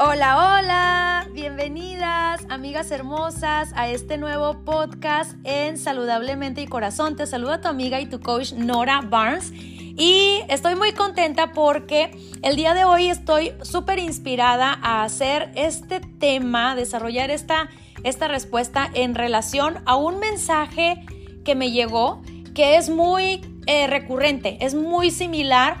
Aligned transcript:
Hola, 0.00 0.58
hola, 0.60 1.28
bienvenidas 1.32 2.46
amigas 2.48 2.92
hermosas 2.92 3.72
a 3.74 3.88
este 3.88 4.16
nuevo 4.16 4.64
podcast 4.64 5.34
en 5.42 5.76
Saludablemente 5.76 6.62
y 6.62 6.68
Corazón. 6.68 7.16
Te 7.16 7.26
saluda 7.26 7.60
tu 7.60 7.66
amiga 7.66 8.00
y 8.00 8.06
tu 8.06 8.20
coach 8.20 8.52
Nora 8.52 9.00
Barnes. 9.00 9.50
Y 9.52 10.42
estoy 10.48 10.76
muy 10.76 10.92
contenta 10.92 11.52
porque 11.52 12.16
el 12.42 12.54
día 12.54 12.74
de 12.74 12.84
hoy 12.84 13.08
estoy 13.08 13.54
súper 13.62 13.98
inspirada 13.98 14.78
a 14.82 15.02
hacer 15.02 15.50
este 15.56 15.98
tema, 15.98 16.76
desarrollar 16.76 17.32
esta, 17.32 17.68
esta 18.04 18.28
respuesta 18.28 18.88
en 18.94 19.16
relación 19.16 19.82
a 19.84 19.96
un 19.96 20.20
mensaje 20.20 21.04
que 21.44 21.56
me 21.56 21.72
llegó 21.72 22.22
que 22.54 22.76
es 22.76 22.88
muy 22.88 23.40
eh, 23.66 23.88
recurrente, 23.88 24.58
es 24.60 24.76
muy 24.76 25.10
similar 25.10 25.78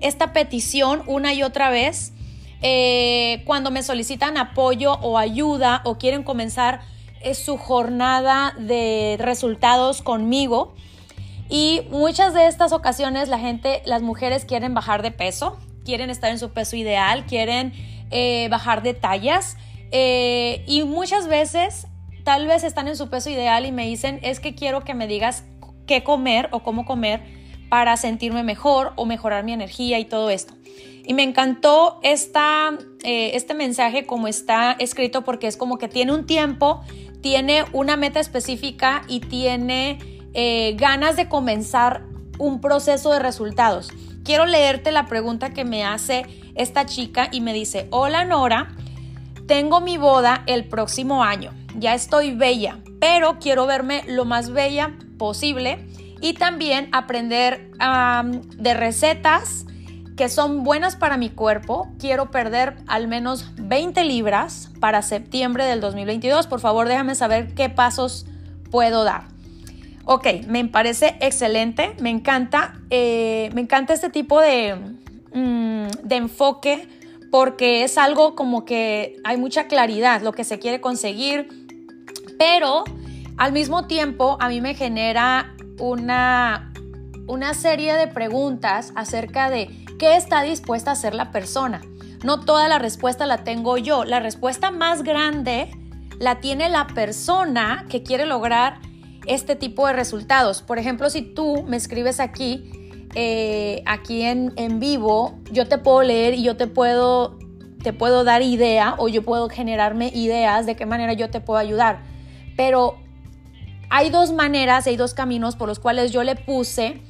esta 0.00 0.32
petición 0.32 1.04
una 1.06 1.34
y 1.34 1.44
otra 1.44 1.70
vez 1.70 2.12
eh, 2.62 3.42
cuando 3.46 3.70
me 3.70 3.82
solicitan 3.82 4.36
apoyo 4.36 4.94
o 5.00 5.18
ayuda 5.18 5.82
o 5.84 5.98
quieren 5.98 6.22
comenzar 6.22 6.80
eh, 7.20 7.34
su 7.34 7.56
jornada 7.56 8.54
de 8.58 9.16
resultados 9.18 10.02
conmigo. 10.02 10.74
Y 11.48 11.82
muchas 11.90 12.34
de 12.34 12.46
estas 12.46 12.72
ocasiones 12.72 13.28
la 13.28 13.38
gente, 13.38 13.82
las 13.84 14.02
mujeres 14.02 14.44
quieren 14.44 14.74
bajar 14.74 15.02
de 15.02 15.10
peso, 15.10 15.58
quieren 15.84 16.10
estar 16.10 16.30
en 16.30 16.38
su 16.38 16.50
peso 16.50 16.76
ideal, 16.76 17.26
quieren 17.26 17.72
eh, 18.10 18.48
bajar 18.50 18.82
de 18.82 18.94
tallas 18.94 19.56
y 19.92 20.84
muchas 20.86 21.26
veces 21.26 21.88
tal 22.22 22.46
vez 22.46 22.62
están 22.62 22.86
en 22.86 22.96
su 22.96 23.10
peso 23.10 23.28
ideal 23.28 23.66
y 23.66 23.72
me 23.72 23.86
dicen 23.86 24.20
es 24.22 24.38
que 24.38 24.54
quiero 24.54 24.84
que 24.84 24.94
me 24.94 25.08
digas 25.08 25.42
qué 25.88 26.04
comer 26.04 26.48
o 26.52 26.62
cómo 26.62 26.84
comer 26.84 27.20
para 27.68 27.96
sentirme 27.96 28.44
mejor 28.44 28.92
o 28.94 29.06
mejorar 29.06 29.42
mi 29.42 29.52
energía 29.52 29.98
y 29.98 30.04
todo 30.04 30.30
esto. 30.30 30.54
Y 31.10 31.12
me 31.12 31.24
encantó 31.24 31.98
esta, 32.04 32.70
eh, 33.02 33.32
este 33.34 33.52
mensaje 33.52 34.06
como 34.06 34.28
está 34.28 34.76
escrito 34.78 35.24
porque 35.24 35.48
es 35.48 35.56
como 35.56 35.76
que 35.76 35.88
tiene 35.88 36.12
un 36.12 36.24
tiempo, 36.24 36.82
tiene 37.20 37.64
una 37.72 37.96
meta 37.96 38.20
específica 38.20 39.02
y 39.08 39.18
tiene 39.18 39.98
eh, 40.34 40.76
ganas 40.78 41.16
de 41.16 41.28
comenzar 41.28 42.04
un 42.38 42.60
proceso 42.60 43.10
de 43.10 43.18
resultados. 43.18 43.88
Quiero 44.22 44.46
leerte 44.46 44.92
la 44.92 45.06
pregunta 45.06 45.50
que 45.50 45.64
me 45.64 45.82
hace 45.82 46.26
esta 46.54 46.86
chica 46.86 47.28
y 47.32 47.40
me 47.40 47.54
dice, 47.54 47.88
hola 47.90 48.24
Nora, 48.24 48.68
tengo 49.48 49.80
mi 49.80 49.98
boda 49.98 50.44
el 50.46 50.68
próximo 50.68 51.24
año, 51.24 51.52
ya 51.74 51.92
estoy 51.92 52.36
bella, 52.36 52.78
pero 53.00 53.40
quiero 53.40 53.66
verme 53.66 54.04
lo 54.06 54.26
más 54.26 54.50
bella 54.52 54.96
posible 55.18 55.84
y 56.20 56.34
también 56.34 56.88
aprender 56.92 57.68
de 58.58 58.74
recetas 58.74 59.66
que 60.20 60.28
son 60.28 60.64
buenas 60.64 60.96
para 60.96 61.16
mi 61.16 61.30
cuerpo. 61.30 61.88
Quiero 61.98 62.30
perder 62.30 62.76
al 62.86 63.08
menos 63.08 63.52
20 63.56 64.04
libras 64.04 64.70
para 64.78 65.00
septiembre 65.00 65.64
del 65.64 65.80
2022. 65.80 66.46
Por 66.46 66.60
favor, 66.60 66.88
déjame 66.88 67.14
saber 67.14 67.54
qué 67.54 67.70
pasos 67.70 68.26
puedo 68.70 69.02
dar. 69.04 69.28
Ok, 70.04 70.26
me 70.46 70.62
parece 70.66 71.16
excelente, 71.22 71.96
me 72.02 72.10
encanta, 72.10 72.74
eh, 72.90 73.48
me 73.54 73.62
encanta 73.62 73.94
este 73.94 74.10
tipo 74.10 74.42
de, 74.42 74.74
mm, 75.32 76.06
de 76.06 76.16
enfoque 76.16 76.86
porque 77.30 77.82
es 77.82 77.96
algo 77.96 78.34
como 78.34 78.66
que 78.66 79.16
hay 79.24 79.38
mucha 79.38 79.68
claridad, 79.68 80.20
lo 80.20 80.32
que 80.32 80.44
se 80.44 80.58
quiere 80.58 80.82
conseguir, 80.82 81.48
pero 82.38 82.84
al 83.38 83.52
mismo 83.52 83.86
tiempo 83.86 84.36
a 84.38 84.50
mí 84.50 84.60
me 84.60 84.74
genera 84.74 85.56
una, 85.78 86.74
una 87.26 87.54
serie 87.54 87.94
de 87.94 88.06
preguntas 88.06 88.92
acerca 88.96 89.48
de 89.48 89.80
¿Qué 90.00 90.16
está 90.16 90.40
dispuesta 90.40 90.88
a 90.88 90.92
hacer 90.94 91.14
la 91.14 91.30
persona? 91.30 91.82
No 92.24 92.40
toda 92.40 92.68
la 92.68 92.78
respuesta 92.78 93.26
la 93.26 93.44
tengo 93.44 93.76
yo. 93.76 94.06
La 94.06 94.18
respuesta 94.18 94.70
más 94.70 95.02
grande 95.02 95.70
la 96.18 96.40
tiene 96.40 96.70
la 96.70 96.86
persona 96.86 97.84
que 97.90 98.02
quiere 98.02 98.24
lograr 98.24 98.80
este 99.26 99.56
tipo 99.56 99.86
de 99.86 99.92
resultados. 99.92 100.62
Por 100.62 100.78
ejemplo, 100.78 101.10
si 101.10 101.20
tú 101.20 101.64
me 101.64 101.76
escribes 101.76 102.18
aquí, 102.18 102.70
eh, 103.14 103.82
aquí 103.84 104.22
en, 104.22 104.54
en, 104.56 104.80
vivo, 104.80 105.38
yo 105.52 105.68
te 105.68 105.76
puedo 105.76 106.02
leer 106.02 106.32
y 106.32 106.44
yo 106.44 106.56
te 106.56 106.66
puedo, 106.66 107.38
te 107.82 107.92
puedo 107.92 108.24
dar 108.24 108.40
idea 108.40 108.94
o 108.96 109.08
yo 109.08 109.22
puedo 109.22 109.50
generarme 109.50 110.10
ideas 110.14 110.64
de 110.64 110.76
qué 110.76 110.86
manera 110.86 111.12
yo 111.12 111.28
te 111.28 111.42
puedo 111.42 111.58
ayudar. 111.58 112.04
Pero 112.56 112.96
hay 113.90 114.08
dos 114.08 114.32
maneras, 114.32 114.86
hay 114.86 114.96
dos 114.96 115.12
caminos 115.12 115.56
por 115.56 115.68
los 115.68 115.78
cuales 115.78 116.10
yo 116.10 116.24
le 116.24 116.36
puse 116.36 117.02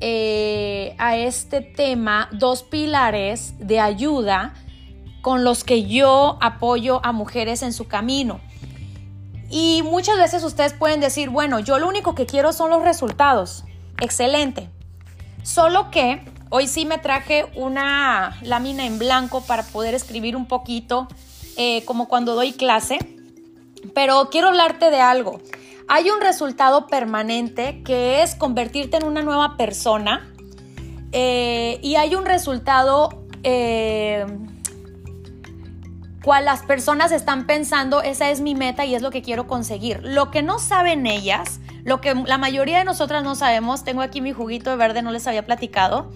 eh, 0.00 0.94
a 0.98 1.16
este 1.16 1.62
tema 1.62 2.28
dos 2.32 2.62
pilares 2.62 3.54
de 3.58 3.80
ayuda 3.80 4.52
con 5.22 5.42
los 5.42 5.64
que 5.64 5.84
yo 5.86 6.38
apoyo 6.40 7.00
a 7.04 7.12
mujeres 7.12 7.62
en 7.62 7.72
su 7.72 7.88
camino. 7.88 8.40
Y 9.48 9.82
muchas 9.84 10.18
veces 10.18 10.44
ustedes 10.44 10.72
pueden 10.72 11.00
decir, 11.00 11.30
bueno, 11.30 11.60
yo 11.60 11.78
lo 11.78 11.88
único 11.88 12.14
que 12.14 12.26
quiero 12.26 12.52
son 12.52 12.70
los 12.70 12.82
resultados. 12.82 13.64
Excelente. 14.00 14.68
Solo 15.42 15.90
que 15.90 16.22
hoy 16.50 16.68
sí 16.68 16.84
me 16.84 16.98
traje 16.98 17.46
una 17.54 18.36
lámina 18.42 18.84
en 18.84 18.98
blanco 18.98 19.40
para 19.40 19.62
poder 19.62 19.94
escribir 19.94 20.36
un 20.36 20.46
poquito, 20.46 21.08
eh, 21.56 21.84
como 21.86 22.06
cuando 22.06 22.34
doy 22.34 22.52
clase. 22.52 22.98
Pero 23.94 24.28
quiero 24.30 24.48
hablarte 24.48 24.90
de 24.90 25.00
algo 25.00 25.40
hay 25.88 26.10
un 26.10 26.20
resultado 26.20 26.86
permanente 26.86 27.82
que 27.84 28.22
es 28.22 28.34
convertirte 28.34 28.96
en 28.96 29.04
una 29.04 29.22
nueva 29.22 29.56
persona 29.56 30.32
eh, 31.12 31.78
y 31.82 31.96
hay 31.96 32.14
un 32.14 32.26
resultado 32.26 33.24
eh, 33.42 34.26
cual 36.22 36.44
las 36.44 36.62
personas 36.62 37.12
están 37.12 37.46
pensando, 37.46 38.02
esa 38.02 38.30
es 38.30 38.40
mi 38.40 38.56
meta 38.56 38.84
y 38.84 38.96
es 38.96 39.02
lo 39.02 39.12
que 39.12 39.22
quiero 39.22 39.46
conseguir. 39.46 40.00
Lo 40.02 40.32
que 40.32 40.42
no 40.42 40.58
saben 40.58 41.06
ellas, 41.06 41.60
lo 41.84 42.00
que 42.00 42.14
la 42.14 42.36
mayoría 42.36 42.78
de 42.78 42.84
nosotras 42.84 43.22
no 43.22 43.36
sabemos, 43.36 43.84
tengo 43.84 44.02
aquí 44.02 44.20
mi 44.20 44.32
juguito 44.32 44.70
de 44.70 44.76
verde, 44.76 45.02
no 45.02 45.12
les 45.12 45.28
había 45.28 45.46
platicado, 45.46 46.10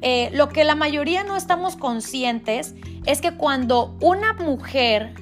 eh, 0.00 0.30
lo 0.32 0.48
que 0.48 0.64
la 0.64 0.74
mayoría 0.74 1.22
no 1.22 1.36
estamos 1.36 1.76
conscientes 1.76 2.74
es 3.06 3.20
que 3.20 3.36
cuando 3.36 3.96
una 4.00 4.32
mujer 4.32 5.14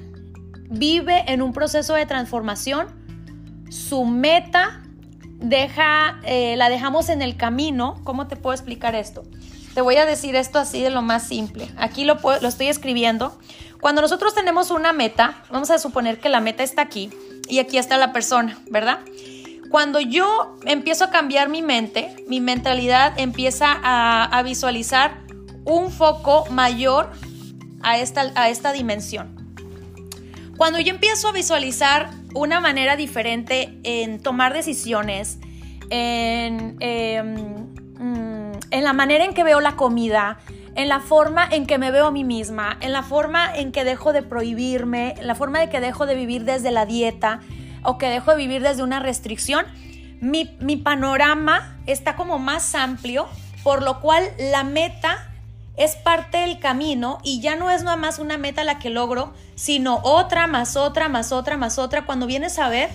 vive 0.71 1.23
en 1.31 1.43
un 1.43 1.53
proceso 1.53 1.93
de 1.93 2.07
transformación, 2.07 2.87
su 3.71 4.03
meta 4.03 4.81
deja, 5.39 6.19
eh, 6.23 6.55
la 6.57 6.69
dejamos 6.69 7.07
en 7.07 7.21
el 7.21 7.37
camino. 7.37 8.01
¿Cómo 8.03 8.27
te 8.27 8.35
puedo 8.35 8.53
explicar 8.53 8.95
esto? 8.95 9.23
Te 9.73 9.79
voy 9.79 9.95
a 9.95 10.05
decir 10.05 10.35
esto 10.35 10.59
así 10.59 10.81
de 10.81 10.89
lo 10.89 11.01
más 11.01 11.25
simple. 11.25 11.69
Aquí 11.77 12.03
lo, 12.03 12.17
estoy 12.45 12.67
escribiendo. 12.67 13.39
Cuando 13.79 14.01
nosotros 14.01 14.35
tenemos 14.35 14.71
una 14.71 14.91
meta, 14.91 15.41
vamos 15.49 15.71
a 15.71 15.79
suponer 15.79 16.19
que 16.19 16.27
la 16.27 16.41
meta 16.41 16.63
está 16.63 16.81
aquí 16.81 17.11
y 17.47 17.59
aquí 17.59 17.77
está 17.77 17.97
la 17.97 18.11
persona, 18.11 18.59
¿verdad? 18.69 18.99
Cuando 19.69 20.01
yo 20.01 20.57
empiezo 20.65 21.05
a 21.05 21.09
cambiar 21.09 21.47
mi 21.47 21.61
mente, 21.61 22.25
mi 22.27 22.41
mentalidad 22.41 23.17
empieza 23.17 23.71
a, 23.71 24.25
a 24.25 24.43
visualizar 24.43 25.21
un 25.63 25.91
foco 25.91 26.45
mayor 26.51 27.09
a 27.83 27.97
esta, 27.99 28.33
a 28.35 28.49
esta 28.49 28.73
dimensión. 28.73 29.55
Cuando 30.57 30.79
yo 30.81 30.91
empiezo 30.91 31.29
a 31.29 31.31
visualizar 31.31 32.20
una 32.33 32.59
manera 32.59 32.95
diferente 32.95 33.77
en 33.83 34.21
tomar 34.21 34.53
decisiones, 34.53 35.39
en, 35.89 36.77
em, 36.79 37.35
mm, 37.99 38.51
en 38.71 38.83
la 38.83 38.93
manera 38.93 39.25
en 39.25 39.33
que 39.33 39.43
veo 39.43 39.59
la 39.61 39.75
comida, 39.75 40.39
en 40.75 40.87
la 40.87 40.99
forma 40.99 41.47
en 41.51 41.65
que 41.65 41.77
me 41.77 41.91
veo 41.91 42.07
a 42.07 42.11
mí 42.11 42.23
misma, 42.23 42.77
en 42.81 42.93
la 42.93 43.03
forma 43.03 43.53
en 43.53 43.71
que 43.71 43.83
dejo 43.83 44.13
de 44.13 44.23
prohibirme, 44.23 45.15
en 45.17 45.27
la 45.27 45.35
forma 45.35 45.59
de 45.59 45.69
que 45.69 45.79
dejo 45.79 46.05
de 46.05 46.15
vivir 46.15 46.45
desde 46.45 46.71
la 46.71 46.85
dieta 46.85 47.41
o 47.83 47.97
que 47.97 48.07
dejo 48.07 48.31
de 48.31 48.37
vivir 48.37 48.61
desde 48.61 48.83
una 48.83 48.99
restricción, 48.99 49.65
mi, 50.21 50.55
mi 50.59 50.77
panorama 50.77 51.77
está 51.87 52.15
como 52.15 52.39
más 52.39 52.75
amplio, 52.75 53.27
por 53.63 53.83
lo 53.83 53.99
cual 53.99 54.23
la 54.37 54.63
meta 54.63 55.30
es 55.77 55.95
parte 55.95 56.39
del 56.39 56.59
camino 56.59 57.19
y 57.23 57.41
ya 57.41 57.55
no 57.55 57.69
es 57.69 57.83
nada 57.83 57.97
más 57.97 58.19
una 58.19 58.37
meta 58.37 58.63
la 58.63 58.79
que 58.79 58.89
logro, 58.89 59.33
sino 59.55 59.99
otra, 60.03 60.47
más 60.47 60.75
otra, 60.75 61.09
más 61.09 61.31
otra, 61.31 61.57
más 61.57 61.79
otra. 61.79 62.05
Cuando 62.05 62.25
vienes 62.25 62.59
a 62.59 62.69
ver, 62.69 62.89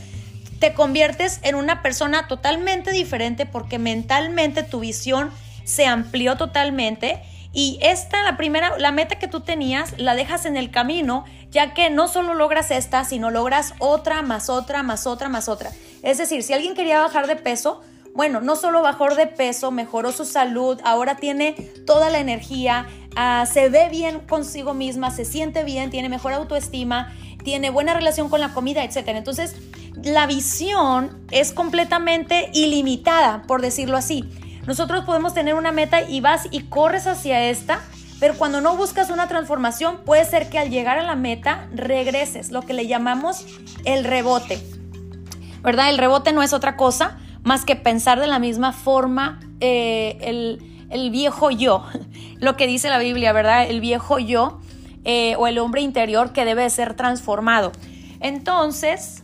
te 0.58 0.74
conviertes 0.74 1.40
en 1.42 1.54
una 1.54 1.82
persona 1.82 2.28
totalmente 2.28 2.90
diferente 2.92 3.46
porque 3.46 3.78
mentalmente 3.78 4.62
tu 4.62 4.80
visión 4.80 5.30
se 5.64 5.86
amplió 5.86 6.36
totalmente 6.36 7.22
y 7.52 7.78
esta, 7.80 8.22
la 8.22 8.36
primera, 8.36 8.76
la 8.78 8.92
meta 8.92 9.18
que 9.18 9.28
tú 9.28 9.40
tenías, 9.40 9.94
la 9.98 10.14
dejas 10.14 10.44
en 10.44 10.58
el 10.58 10.70
camino, 10.70 11.24
ya 11.50 11.72
que 11.72 11.88
no 11.88 12.06
solo 12.06 12.34
logras 12.34 12.70
esta, 12.70 13.02
sino 13.04 13.30
logras 13.30 13.72
otra, 13.78 14.20
más 14.20 14.50
otra, 14.50 14.82
más 14.82 15.06
otra, 15.06 15.30
más 15.30 15.48
otra. 15.48 15.72
Es 16.02 16.18
decir, 16.18 16.42
si 16.42 16.52
alguien 16.52 16.74
quería 16.74 17.00
bajar 17.00 17.26
de 17.26 17.36
peso, 17.36 17.82
bueno, 18.16 18.40
no 18.40 18.56
solo 18.56 18.80
bajó 18.80 19.14
de 19.14 19.26
peso, 19.26 19.70
mejoró 19.70 20.10
su 20.10 20.24
salud, 20.24 20.80
ahora 20.84 21.16
tiene 21.16 21.52
toda 21.86 22.08
la 22.08 22.18
energía, 22.18 22.86
ah, 23.14 23.44
se 23.44 23.68
ve 23.68 23.88
bien 23.90 24.20
consigo 24.20 24.72
misma, 24.72 25.10
se 25.10 25.26
siente 25.26 25.64
bien, 25.64 25.90
tiene 25.90 26.08
mejor 26.08 26.32
autoestima, 26.32 27.12
tiene 27.44 27.68
buena 27.68 27.92
relación 27.92 28.30
con 28.30 28.40
la 28.40 28.54
comida, 28.54 28.82
etc. 28.82 29.08
Entonces, 29.08 29.54
la 30.02 30.26
visión 30.26 31.26
es 31.30 31.52
completamente 31.52 32.50
ilimitada, 32.54 33.42
por 33.46 33.60
decirlo 33.60 33.98
así. 33.98 34.24
Nosotros 34.66 35.04
podemos 35.04 35.34
tener 35.34 35.54
una 35.54 35.70
meta 35.70 36.00
y 36.00 36.20
vas 36.22 36.48
y 36.50 36.62
corres 36.62 37.06
hacia 37.06 37.44
esta 37.44 37.80
Pero 38.18 38.36
cuando 38.38 38.62
no 38.62 38.76
buscas 38.78 39.10
una 39.10 39.28
transformación, 39.28 39.98
puede 40.06 40.24
ser 40.24 40.48
que 40.48 40.58
al 40.58 40.70
llegar 40.70 40.98
a 40.98 41.02
la 41.02 41.16
meta 41.16 41.68
regreses, 41.74 42.50
lo 42.50 42.62
que 42.62 42.72
le 42.72 42.86
llamamos 42.86 43.44
el 43.84 44.04
rebote. 44.04 44.58
¿Verdad? 45.62 45.90
El 45.90 45.98
rebote 45.98 46.32
no 46.32 46.42
es 46.42 46.54
otra 46.54 46.76
cosa 46.78 47.18
más 47.46 47.64
que 47.64 47.76
pensar 47.76 48.18
de 48.18 48.26
la 48.26 48.40
misma 48.40 48.72
forma 48.72 49.38
eh, 49.60 50.18
el, 50.90 51.10
viejo 51.10 51.52
yo, 51.52 51.84
lo 52.40 52.56
que 52.56 52.66
dice 52.66 52.88
la 52.90 52.98
Biblia, 52.98 53.32
¿verdad? 53.32 53.70
El 53.70 53.80
viejo 53.80 54.18
yo 54.18 54.58
eh, 55.04 55.36
o 55.38 55.46
el 55.46 55.58
hombre 55.58 55.80
interior 55.80 56.32
que 56.32 56.44
debe 56.44 56.68
ser 56.70 56.94
transformado. 56.94 57.70
Entonces, 58.18 59.22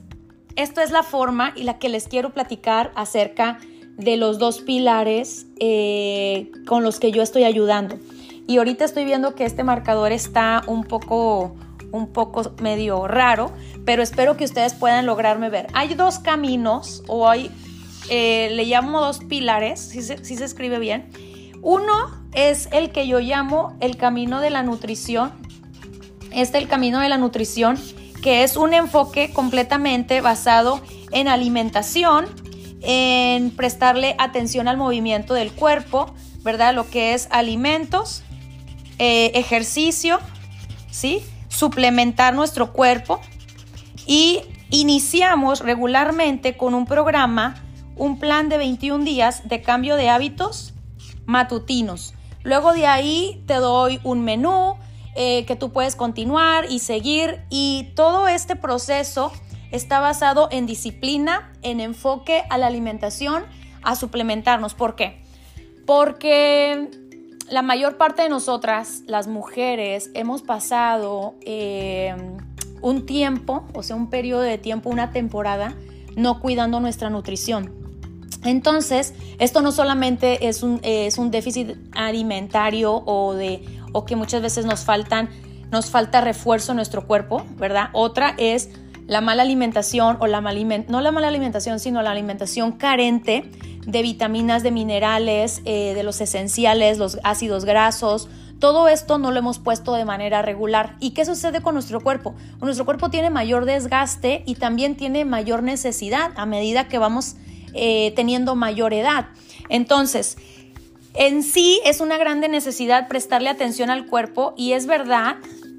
esto 0.55 0.81
es 0.81 0.93
la 0.93 1.03
forma 1.03 1.53
y 1.57 1.65
la 1.65 1.81
que 1.81 1.89
les 1.89 2.07
quiero 2.07 2.31
platicar 2.31 2.93
acerca 2.95 3.59
de 3.97 4.17
los 4.17 4.39
dos 4.39 4.61
pilares 4.61 5.47
eh, 5.59 6.53
con 6.65 6.85
los 6.85 7.01
que 7.01 7.11
yo 7.11 7.25
estoy 7.25 7.43
ayudando. 7.43 7.99
Y 8.47 8.59
ahorita 8.59 8.85
estoy 8.85 9.05
viendo 9.05 9.35
que 9.35 9.45
este 9.45 9.65
marcador 9.65 10.13
está 10.13 10.63
un 10.69 10.85
poco, 10.85 11.57
un 11.91 12.13
poco 12.13 12.53
medio 12.63 13.09
raro, 13.09 13.51
pero 13.85 14.01
espero 14.01 14.37
que 14.37 14.45
ustedes 14.45 14.75
puedan 14.75 15.07
lograrme 15.07 15.51
ver. 15.51 15.67
Hay 15.73 15.95
dos 15.95 16.21
caminos, 16.21 17.03
o 17.09 17.29
hay, 17.29 17.51
eh, 18.09 18.51
le 18.53 18.65
llamo 18.65 19.01
dos 19.01 19.21
pilares, 19.21 19.81
si 19.81 20.03
se, 20.03 20.25
si 20.25 20.37
se 20.37 20.45
escribe 20.45 20.79
bien. 20.79 21.11
Uno 21.63 22.23
es 22.33 22.69
el 22.73 22.91
que 22.91 23.07
yo 23.07 23.21
llamo 23.21 23.77
el 23.81 23.97
camino 23.97 24.41
de 24.41 24.51
la 24.51 24.63
nutrición. 24.63 25.33
Este 26.33 26.59
es 26.59 26.65
el 26.65 26.69
camino 26.69 27.01
de 27.01 27.09
la 27.09 27.19
nutrición, 27.19 27.79
que 28.23 28.43
es 28.43 28.57
un 28.57 28.75
enfoque 28.75 29.33
completamente 29.33 30.21
basado 30.21 30.81
en 31.11 31.29
alimentación, 31.29 32.27
en 32.81 33.51
prestarle 33.51 34.17
atención 34.19 34.67
al 34.67 34.77
movimiento 34.77 35.35
del 35.35 35.53
cuerpo, 35.53 36.15
¿verdad? 36.43 36.75
Lo 36.75 36.89
que 36.89 37.15
es 37.15 37.29
alimentos, 37.31 38.23
eh, 38.99 39.33
ejercicio, 39.35 40.19
¿sí? 40.91 41.23
Suplementar 41.49 42.35
nuestro 42.35 42.73
cuerpo 42.73 43.21
y 44.07 44.41
iniciamos 44.71 45.61
regularmente 45.61 46.57
con 46.57 46.75
un 46.75 46.87
programa, 46.87 47.63
un 47.97 48.19
plan 48.19 48.49
de 48.49 48.59
21 48.59 49.05
días 49.05 49.49
de 49.49 49.63
cambio 49.63 49.97
de 49.97 50.09
hábitos 50.09 50.75
matutinos. 51.27 52.15
Luego 52.43 52.73
de 52.73 52.87
ahí 52.87 53.43
te 53.47 53.55
doy 53.55 54.01
un 54.03 54.23
menú 54.23 54.77
eh, 55.15 55.45
que 55.47 55.57
tú 55.57 55.73
puedes 55.73 55.95
continuar 55.95 56.67
y 56.71 56.79
seguir 56.79 57.43
y 57.51 57.93
todo 57.95 58.29
este 58.29 58.57
proceso 58.57 59.33
está 59.71 60.01
basado 60.01 60.49
en 60.51 60.67
disciplina, 60.67 61.53
en 61.63 61.81
enfoque 61.81 62.45
a 62.51 62.59
la 62.59 62.67
alimentación, 62.67 63.45
a 63.83 63.95
suplementarnos. 63.95 64.75
¿Por 64.75 64.97
qué? 64.97 65.23
Porque 65.87 66.89
la 67.49 67.63
mayor 67.63 67.97
parte 67.97 68.23
de 68.23 68.29
nosotras, 68.29 69.03
las 69.07 69.29
mujeres, 69.29 70.11
hemos 70.15 70.43
pasado 70.43 71.35
eh, 71.43 72.15
un 72.81 73.07
tiempo, 73.07 73.65
o 73.75 73.83
sea, 73.83 73.97
un 73.97 74.09
periodo 74.09 74.43
de 74.43 74.59
tiempo, 74.59 74.91
una 74.91 75.11
temporada, 75.11 75.75
no 76.17 76.41
cuidando 76.41 76.81
nuestra 76.81 77.11
nutrición. 77.11 77.82
Entonces, 78.45 79.15
esto 79.39 79.63
no 79.63 79.73
solamente 79.73 80.49
es 80.49 80.63
un, 80.63 80.81
es 80.83 81.19
un 81.19 81.31
déficit 81.31 81.77
alimentario 81.93 82.93
o, 82.95 83.35
de, 83.35 83.65
o 83.93 84.05
que 84.05 84.17
muchas 84.17 84.43
veces 84.43 84.67
nos, 84.67 84.85
faltan, 84.85 85.29
nos 85.71 85.91
falta 85.91 86.21
refuerzo 86.21 86.73
en 86.73 86.77
nuestro 86.77 87.07
cuerpo, 87.07 87.45
¿verdad? 87.57 87.91
Otra 87.93 88.35
es 88.39 88.71
la 89.07 89.21
mala 89.21 89.43
alimentación 89.43 90.17
o 90.21 90.27
la 90.27 90.41
no 90.41 91.01
la 91.01 91.13
mala 91.13 91.29
alimentación, 91.29 91.79
sino 91.79 92.03
la 92.03 92.11
alimentación 92.11 92.73
carente 92.73 93.51
de 93.87 94.03
vitaminas, 94.03 94.63
de 94.63 94.71
minerales, 94.71 95.61
eh, 95.65 95.93
de 95.95 96.03
los 96.03 96.21
esenciales, 96.21 96.99
los 96.99 97.19
ácidos 97.25 97.65
grasos. 97.65 98.29
Todo 98.59 98.89
esto 98.89 99.19
no 99.19 99.33
lo 99.33 99.39
hemos 99.39 99.59
puesto 99.59 99.95
de 99.95 100.05
manera 100.05 100.41
regular. 100.41 100.97
¿Y 101.01 101.11
qué 101.11 101.25
sucede 101.25 101.63
con 101.63 101.75
nuestro 101.75 102.01
cuerpo? 102.01 102.35
Nuestro 102.61 102.85
cuerpo 102.85 103.11
tiene 103.11 103.29
mayor 103.29 103.65
desgaste 103.65 104.45
y 104.47 104.55
también 104.55 104.97
tiene 104.97 105.25
mayor 105.25 105.65
necesidad 105.65 106.31
a 106.37 106.47
medida 106.47 106.87
que 106.87 106.99
vamos 106.99 107.35
eh, 107.75 108.13
teniendo 108.17 108.55
mayor 108.55 108.93
edad. 108.95 109.27
Entonces, 109.69 110.37
en 111.15 111.43
sí 111.43 111.81
es 111.85 112.01
una 112.01 112.17
grande 112.17 112.49
necesidad 112.49 113.09
prestarle 113.09 113.51
atención 113.51 113.91
al 113.91 114.07
cuerpo 114.07 114.55
y 114.57 114.73
es 114.73 114.87
verdad, 114.87 115.37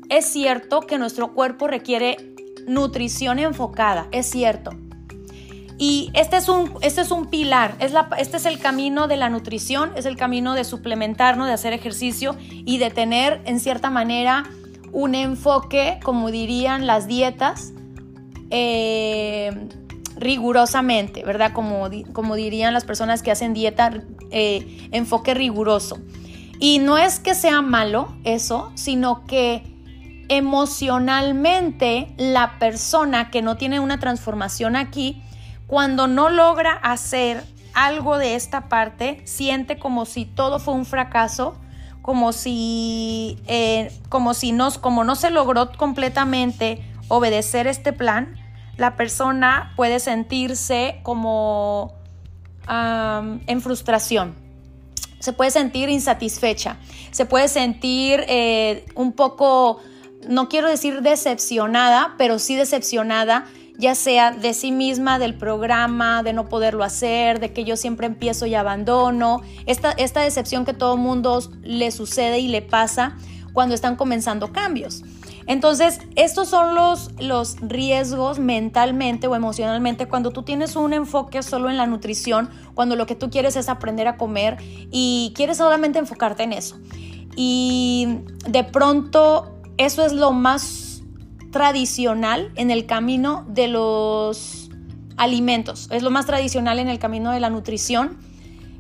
es 0.10 0.25
cierto 0.25 0.81
que 0.81 0.98
nuestro 0.98 1.34
cuerpo 1.34 1.68
requiere 1.68 2.18
nutrición 2.68 3.40
enfocada, 3.40 4.07
es 4.12 4.30
cierto. 4.30 4.72
Y 5.78 6.12
este 6.13 6.38
es 6.38 6.50
un, 6.50 6.72
este 6.81 7.01
es 7.01 7.12
un 7.12 7.25
pilar, 7.25 7.75
es 7.80 7.92
la, 7.92 8.10
este 8.18 8.38
es 8.38 8.46
el 8.46 8.60
camino 8.60 9.07
de 9.07 9.18
la 9.18 9.30
nutrición, 9.30 9.92
es 9.96 10.06
el 10.06 10.16
camino 10.16 10.54
de 10.54 10.63
suplementarnos, 10.63 11.48
de 11.48 11.54
hacer 11.54 11.74
ejercicio 11.74 12.36
y 12.39 12.78
de 12.78 12.92
tener 12.92 13.42
en 13.46 13.60
cierta 13.60 13.89
manera 13.89 14.44
un 14.92 15.16
enfoque, 15.16 16.00
como 16.04 16.30
dirían 16.30 16.86
las 16.86 17.07
dietas, 17.07 17.74
eh, 18.51 19.68
rigurosamente, 20.18 21.24
¿verdad? 21.24 21.54
Como, 21.54 21.89
como, 22.13 22.36
dirían 22.36 22.74
las 22.74 22.86
personas 22.86 23.21
que 23.24 23.31
hacen 23.31 23.54
dieta, 23.54 24.04
eh, 24.31 24.88
enfoque 24.92 25.33
riguroso. 25.33 26.00
Y 26.60 26.80
no 26.80 26.98
es 26.98 27.19
que 27.19 27.36
sea 27.36 27.62
malo 27.62 28.15
eso, 28.24 28.71
sino 28.75 29.25
que 29.25 29.63
emocionalmente 30.30 32.13
la 32.18 32.57
persona 32.60 33.30
que 33.30 33.42
no 33.42 33.57
tiene 33.57 33.80
una 33.80 34.00
transformación 34.00 34.75
aquí, 34.75 35.21
cuando 35.68 36.07
no 36.07 36.30
logra 36.30 36.74
hacer 36.74 37.44
algo 37.74 38.18
de 38.18 38.36
esta 38.36 38.69
parte, 38.69 39.21
siente 39.25 39.80
como 39.80 40.06
si 40.06 40.25
todo 40.25 40.60
fue 40.60 40.74
un 40.74 40.86
fracaso, 40.86 41.56
como 42.01 42.33
si, 42.33 43.39
eh, 43.48 43.92
como 44.10 44.33
si 44.33 44.51
no, 44.51 44.69
como 44.81 45.04
no 45.04 45.15
se 45.15 45.30
logró 45.30 45.71
completamente 45.71 46.86
obedecer 47.07 47.68
este 47.68 47.94
plan, 47.94 48.36
la 48.78 48.96
persona 48.96 49.74
puede 49.75 50.00
sentirse 50.00 51.00
como 51.04 51.94
en 52.68 53.62
frustración. 53.62 54.36
Se 55.20 55.34
puede 55.34 55.52
sentir 55.52 55.90
insatisfecha, 55.90 56.78
se 57.12 57.25
puede 57.25 57.48
sentir 57.48 58.24
eh, 58.28 58.86
un 58.96 59.14
poco 59.14 59.80
no 60.28 60.50
quiero 60.50 60.70
decir 60.70 61.02
decepcionada, 61.02 62.16
pero 62.18 62.40
sí 62.40 62.56
decepcionada, 62.56 63.46
ya 63.78 63.96
sea 63.96 64.31
de 64.31 64.54
sí 64.54 64.72
misma, 64.72 65.20
del 65.20 65.36
programa, 65.36 66.24
de 66.24 66.34
no 66.34 66.48
poderlo 66.48 66.84
hacer, 66.84 67.40
de 67.40 67.54
que 67.54 67.64
yo 67.64 67.75
siempre 67.75 68.08
empiezo 68.08 68.46
y 68.46 68.56
abandono, 68.56 69.42
esta, 69.66 69.92
esta 69.92 70.22
decepción 70.22 70.66
que 70.66 70.74
todo 70.74 70.98
mundo 70.98 71.42
le 71.62 71.92
sucede 71.92 72.39
y 72.39 72.48
le 72.48 72.62
pasa 72.62 73.18
cuando 73.53 73.75
están 73.75 73.96
comenzando 73.96 74.51
cambios. 74.51 75.03
Entonces, 75.47 76.00
estos 76.15 76.47
son 76.50 76.75
los, 76.75 77.12
los 77.19 77.57
riesgos 77.62 78.39
mentalmente 78.39 79.27
o 79.27 79.35
emocionalmente 79.35 80.07
cuando 80.07 80.31
tú 80.31 80.43
tienes 80.43 80.75
un 80.75 80.93
enfoque 80.93 81.43
solo 81.43 81.69
en 81.69 81.77
la 81.77 81.85
nutrición, 81.85 82.50
cuando 82.73 82.95
lo 82.95 83.05
que 83.05 83.15
tú 83.15 83.29
quieres 83.29 83.55
es 83.55 83.69
aprender 83.69 84.07
a 84.07 84.17
comer 84.17 84.57
y 84.91 85.33
quieres 85.35 85.57
solamente 85.57 86.00
enfocarte 86.00 86.43
en 86.43 86.53
eso. 86.53 86.77
Y 87.35 88.19
de 88.47 88.63
pronto 88.63 89.53
eso 89.77 90.05
es 90.05 90.13
lo 90.13 90.31
más 90.31 91.01
tradicional 91.51 92.51
en 92.55 92.71
el 92.71 92.85
camino 92.85 93.45
de 93.47 93.67
los 93.67 94.69
alimentos, 95.17 95.88
es 95.91 96.03
lo 96.03 96.09
más 96.09 96.25
tradicional 96.25 96.79
en 96.79 96.89
el 96.89 97.00
camino 97.00 97.31
de 97.31 97.39
la 97.39 97.50
nutrición, 97.50 98.17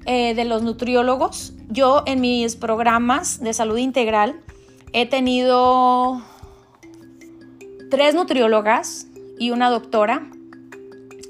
eh, 0.05 0.33
de 0.33 0.45
los 0.45 0.63
nutriólogos. 0.63 1.53
Yo 1.69 2.03
en 2.05 2.21
mis 2.21 2.55
programas 2.55 3.39
de 3.39 3.53
salud 3.53 3.77
integral 3.77 4.39
he 4.91 5.05
tenido 5.05 6.21
tres 7.93 8.15
nutriólogas 8.15 9.05
y 9.37 9.51
una 9.51 9.69
doctora 9.69 10.27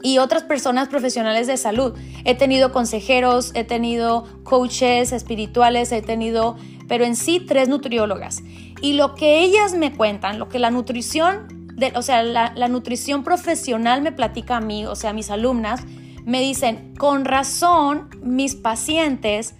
y 0.01 0.19
otras 0.19 0.43
personas 0.43 0.87
profesionales 0.87 1.45
de 1.45 1.57
salud. 1.57 1.93
He 2.23 2.35
tenido 2.35 2.71
consejeros, 2.71 3.51
he 3.53 3.65
tenido 3.65 4.23
coaches 4.43 5.11
espirituales, 5.11 5.91
he 5.91 6.01
tenido, 6.01 6.55
pero 6.87 7.03
en 7.03 7.17
sí 7.17 7.41
tres 7.45 7.67
nutriólogas. 7.67 8.43
Y 8.81 8.93
lo 8.93 9.13
que 9.13 9.39
ellas 9.39 9.73
me 9.73 9.91
cuentan, 9.91 10.39
lo 10.39 10.47
que 10.47 10.57
la 10.57 10.71
nutrición, 10.71 11.67
de, 11.75 11.91
o 11.97 12.01
sea, 12.01 12.23
la, 12.23 12.67
nutrición 12.69 13.25
profesional 13.25 14.01
me 14.01 14.13
platica 14.13 14.55
a 14.55 14.61
mí, 14.61 14.85
o 14.85 14.95
sea, 14.95 15.11
mis 15.11 15.31
alumnas, 15.31 15.81
me 16.23 16.39
dicen, 16.39 16.93
con 16.97 17.25
razón, 17.25 18.09
mis 18.21 18.55
pacientes 18.55 19.53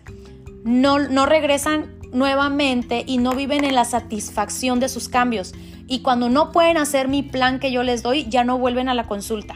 no, 0.64 1.00
no 1.00 1.26
regresan 1.26 1.93
nuevamente 2.14 3.04
y 3.06 3.18
no 3.18 3.32
viven 3.32 3.66
en 3.66 3.76
la 3.76 3.86
satisfacción 3.86 4.80
de 4.80 4.90
sus 4.90 5.10
cambios. 5.10 5.54
Y 5.88 6.00
cuando 6.00 6.30
no 6.30 6.52
pueden 6.52 6.78
hacer 6.78 7.08
mi 7.08 7.24
plan 7.24 7.60
que 7.60 7.72
yo 7.72 7.84
les 7.84 8.04
doy, 8.04 8.26
ya 8.30 8.44
no 8.44 8.58
vuelven 8.58 8.90
a 8.90 8.94
la 8.94 9.06
consulta. 9.06 9.56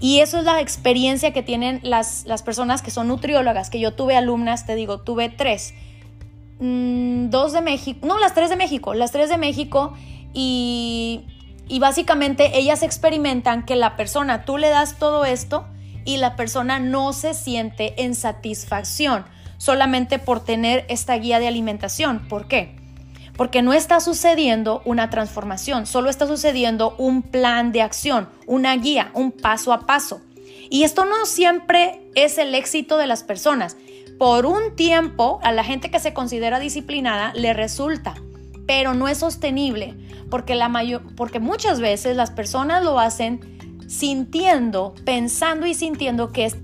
Y 0.00 0.20
eso 0.20 0.38
es 0.38 0.44
la 0.44 0.60
experiencia 0.60 1.32
que 1.32 1.42
tienen 1.42 1.80
las, 1.82 2.24
las 2.24 2.42
personas 2.42 2.80
que 2.80 2.90
son 2.90 3.08
nutriólogas, 3.08 3.68
que 3.68 3.78
yo 3.80 3.92
tuve 3.92 4.16
alumnas, 4.16 4.66
te 4.66 4.74
digo, 4.74 5.00
tuve 5.00 5.28
tres. 5.28 5.74
Mm, 6.58 7.28
dos 7.28 7.52
de 7.52 7.60
México, 7.60 8.06
no, 8.06 8.18
las 8.18 8.34
tres 8.34 8.50
de 8.50 8.56
México, 8.56 8.94
las 8.94 9.12
tres 9.12 9.28
de 9.28 9.38
México 9.38 9.94
y, 10.34 11.22
y 11.68 11.78
básicamente 11.78 12.58
ellas 12.58 12.82
experimentan 12.82 13.64
que 13.64 13.76
la 13.76 13.96
persona, 13.96 14.44
tú 14.44 14.58
le 14.58 14.68
das 14.68 14.98
todo 14.98 15.24
esto 15.24 15.66
y 16.04 16.18
la 16.18 16.36
persona 16.36 16.78
no 16.78 17.12
se 17.12 17.32
siente 17.34 18.02
en 18.02 18.14
satisfacción 18.14 19.24
solamente 19.60 20.18
por 20.18 20.42
tener 20.42 20.86
esta 20.88 21.14
guía 21.14 21.38
de 21.38 21.46
alimentación. 21.46 22.26
¿Por 22.28 22.48
qué? 22.48 22.80
porque 23.40 23.62
no 23.62 23.72
está 23.72 24.00
sucediendo 24.00 24.82
una 24.84 25.08
transformación, 25.08 25.86
solo 25.86 26.10
está 26.10 26.26
sucediendo 26.26 26.94
un 26.98 27.22
plan 27.22 27.72
de 27.72 27.80
acción, 27.80 28.28
una 28.46 28.76
guía, 28.76 29.10
un 29.14 29.32
paso 29.32 29.72
a 29.72 29.86
paso. 29.86 30.20
Y 30.68 30.82
esto 30.82 31.06
no 31.06 31.24
siempre 31.24 32.02
es 32.14 32.36
el 32.36 32.54
éxito 32.54 32.98
de 32.98 33.06
las 33.06 33.22
personas. 33.22 33.78
Por 34.18 34.44
un 34.44 34.76
tiempo, 34.76 35.40
a 35.42 35.52
la 35.52 35.64
gente 35.64 35.90
que 35.90 36.00
se 36.00 36.12
considera 36.12 36.60
disciplinada 36.60 37.32
le 37.34 37.54
resulta, 37.54 38.14
pero 38.66 38.92
no 38.92 39.08
es 39.08 39.16
sostenible, 39.16 39.94
porque, 40.28 40.54
la 40.54 40.68
mayor, 40.68 41.02
porque 41.16 41.40
muchas 41.40 41.80
veces 41.80 42.18
las 42.18 42.30
personas 42.30 42.84
lo 42.84 43.00
hacen 43.00 43.40
sintiendo, 43.88 44.94
pensando 45.06 45.64
y 45.66 45.72
sintiendo 45.72 46.30
que 46.30 46.44
es 46.44 46.58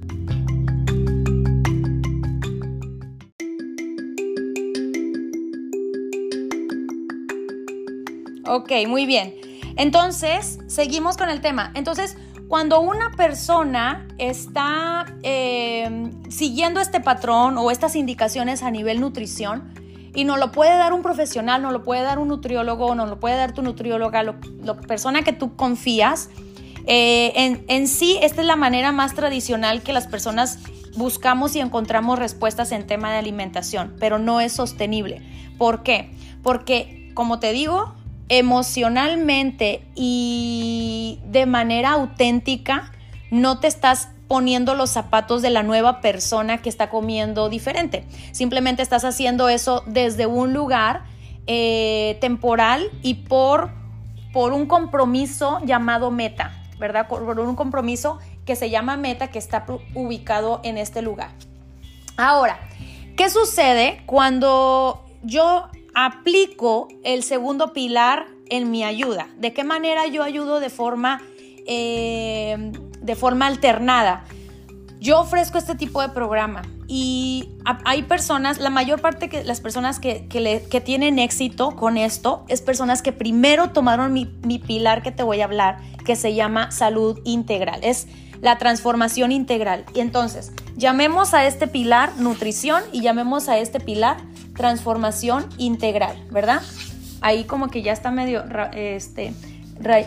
Ok, 8.47 8.71
muy 8.87 9.07
bien. 9.07 9.35
Entonces, 9.77 10.59
seguimos 10.69 11.17
con 11.17 11.29
el 11.29 11.41
tema. 11.41 11.73
Entonces, 11.75 12.17
cuando 12.49 12.81
una 12.81 13.11
persona 13.13 14.07
está 14.19 15.07
eh, 15.23 16.11
siguiendo 16.29 16.81
este 16.81 17.01
patrón 17.01 17.59
o 17.59 17.71
estas 17.71 17.97
indicaciones 17.97 18.63
a 18.63 18.71
nivel 18.71 19.01
nutrición 19.01 19.75
y 20.15 20.25
no 20.25 20.37
lo 20.37 20.53
puede 20.53 20.77
dar 20.77 20.93
un 20.93 21.03
profesional, 21.03 21.61
no 21.61 21.73
lo 21.73 21.83
puede 21.83 22.03
dar 22.03 22.19
un 22.19 22.29
nutriólogo, 22.29 22.95
no 22.95 23.07
lo 23.07 23.19
puede 23.19 23.37
dar 23.37 23.53
tu 23.53 23.63
nutrióloga, 23.63 24.23
la 24.23 24.41
persona 24.87 25.23
que 25.23 25.33
tú 25.33 25.57
confías, 25.57 26.31
eh, 26.87 27.33
en, 27.35 27.65
en 27.67 27.89
sí, 27.89 28.17
esta 28.23 28.43
es 28.43 28.47
la 28.47 28.55
manera 28.55 28.93
más 28.93 29.15
tradicional 29.15 29.83
que 29.83 29.93
las 29.93 30.07
personas 30.07 30.61
buscamos 30.95 31.57
y 31.57 31.61
encontramos 31.61 32.19
respuestas 32.19 32.71
en 32.71 32.87
tema 32.87 33.11
de 33.11 33.19
alimentación, 33.19 33.97
pero 33.99 34.19
no 34.21 34.41
es 34.41 34.53
sostenible. 34.53 35.21
¿Por 35.59 35.83
qué? 35.83 36.13
Porque, 36.45 37.11
como 37.15 37.41
te 37.41 37.53
digo, 37.53 37.96
emocionalmente 38.29 39.83
y 39.95 41.21
de 41.27 41.47
manera 41.47 41.93
auténtica 41.93 42.93
no 43.31 43.61
te 43.61 43.69
estás 43.69 44.09
poniendo 44.29 44.75
los 44.75 44.91
zapatos 44.91 45.43
de 45.43 45.51
la 45.51 45.63
nueva 45.63 46.01
persona 46.01 46.59
que 46.59 46.69
está 46.69 46.91
comiendo 46.91 47.49
diferente. 47.49 48.05
Simplemente 48.33 48.83
estás 48.83 49.05
haciendo 49.05 49.49
eso 49.49 49.85
desde 49.87 50.27
un 50.27 50.53
lugar 50.53 51.05
eh, 51.47 52.19
temporal 52.21 52.91
y 53.03 53.15
por, 53.15 53.71
por 54.33 54.53
un 54.53 54.67
compromiso 54.67 55.61
llamado 55.65 56.11
meta, 56.11 56.65
¿verdad? 56.79 57.07
Por 57.07 57.39
un 57.39 57.55
compromiso 57.55 58.19
que 58.45 58.57
se 58.57 58.71
llama 58.71 58.97
meta 58.97 59.29
que 59.29 59.39
está 59.39 59.65
ubicado 59.95 60.61
en 60.65 60.79
este 60.79 61.03
lugar. 61.03 61.31
Ahora, 62.17 62.59
¿qué 63.17 63.31
sucede 63.31 64.03
cuando 64.07 65.05
yo 65.23 65.69
aplico 65.97 66.89
el 67.05 67.23
segundo 67.23 67.73
pilar 67.73 68.27
en 68.51 68.71
mi 68.71 68.85
ayuda. 68.85 69.29
¿De 69.39 69.55
qué 69.55 69.65
manera 69.65 70.07
yo 70.07 70.23
ayudo 70.23 70.61
de 70.61 70.69
forma, 70.69 71.23
eh, 71.67 72.71
de 73.01 73.17
forma 73.17 73.47
alternada? 73.47 74.27
Yo 75.01 75.19
ofrezco 75.19 75.57
este 75.57 75.75
tipo 75.75 76.03
de 76.03 76.11
programa 76.11 76.63
y 76.87 77.49
hay 77.85 78.03
personas, 78.03 78.59
la 78.59 78.69
mayor 78.69 79.01
parte 79.01 79.29
de 79.29 79.45
las 79.45 79.63
personas 79.63 79.99
que, 79.99 80.29
que, 80.29 80.81
tienen 80.83 81.19
éxito 81.19 81.75
con 81.75 81.97
esto 81.97 82.45
es 82.49 82.61
personas 82.61 83.01
que 83.01 83.13
primero 83.13 83.71
tomaron 83.71 84.13
mi, 84.13 84.27
mi 84.43 84.59
pilar 84.59 85.03
que 85.03 85.13
te 85.13 85.23
voy 85.23 85.41
a 85.41 85.45
hablar, 85.45 85.79
que 86.05 86.15
se 86.15 86.35
llama 86.35 86.71
salud 86.73 87.21
integral. 87.25 87.81
Es 87.83 88.07
la 88.43 88.59
transformación 88.59 89.33
integral. 89.33 89.87
Y 89.95 90.01
entonces, 90.01 90.53
llamemos 90.77 91.33
a 91.33 91.47
este 91.47 91.67
pilar 91.69 92.13
nutrición 92.19 92.83
y 92.93 93.01
llamemos 93.01 93.49
a 93.49 93.57
este 93.59 93.81
pilar 93.81 94.19
transformación 94.57 95.47
integral, 95.59 96.17
¿verdad? 96.31 96.63
Ahí 97.21 97.45
como 97.45 97.69
que 97.69 97.83
ya 97.83 97.93
está 97.93 98.11
medio, 98.11 98.45
este, 98.73 99.33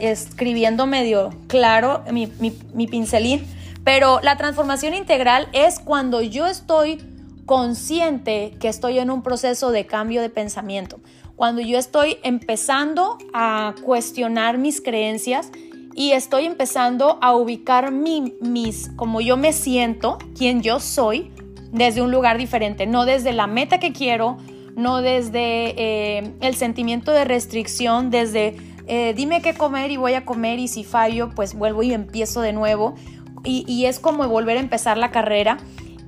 escribiendo 0.01 0.87
medio 0.87 1.31
claro 1.47 2.03
mi, 2.11 2.31
mi 2.73 2.87
pincelín, 2.87 3.45
pero 3.83 4.19
la 4.21 4.37
transformación 4.37 4.93
integral 4.93 5.47
es 5.53 5.79
cuando 5.79 6.21
yo 6.21 6.47
estoy 6.47 7.01
consciente 7.45 8.55
que 8.59 8.67
estoy 8.67 8.99
en 8.99 9.09
un 9.09 9.23
proceso 9.23 9.71
de 9.71 9.87
cambio 9.87 10.21
de 10.21 10.29
pensamiento, 10.29 10.99
cuando 11.35 11.61
yo 11.61 11.79
estoy 11.79 12.17
empezando 12.21 13.17
a 13.33 13.73
cuestionar 13.83 14.57
mis 14.57 14.81
creencias 14.81 15.49
y 15.95 16.11
estoy 16.11 16.45
empezando 16.45 17.17
a 17.21 17.35
ubicar 17.35 17.91
mi, 17.91 18.35
mis, 18.41 18.89
como 18.95 19.21
yo 19.21 19.37
me 19.37 19.53
siento, 19.53 20.17
quién 20.37 20.61
yo 20.61 20.79
soy, 20.79 21.31
desde 21.71 22.01
un 22.01 22.11
lugar 22.11 22.37
diferente, 22.37 22.87
no 22.87 23.05
desde 23.05 23.33
la 23.33 23.47
meta 23.47 23.79
que 23.79 23.93
quiero, 23.93 24.37
no 24.75 25.01
desde 25.01 25.73
eh, 25.77 26.33
el 26.41 26.55
sentimiento 26.55 27.11
de 27.11 27.25
restricción, 27.25 28.09
desde 28.09 28.55
eh, 28.87 29.13
dime 29.15 29.41
qué 29.41 29.53
comer 29.53 29.91
y 29.91 29.97
voy 29.97 30.13
a 30.13 30.25
comer 30.25 30.57
y 30.59 30.67
si 30.67 30.83
fallo, 30.83 31.29
pues 31.35 31.53
vuelvo 31.53 31.83
y 31.83 31.93
empiezo 31.93 32.41
de 32.41 32.53
nuevo. 32.53 32.95
Y, 33.43 33.63
y, 33.67 33.85
es 33.85 33.99
como 33.99 34.27
volver 34.27 34.57
a 34.57 34.59
empezar 34.59 34.97
la 34.97 35.11
carrera 35.11 35.57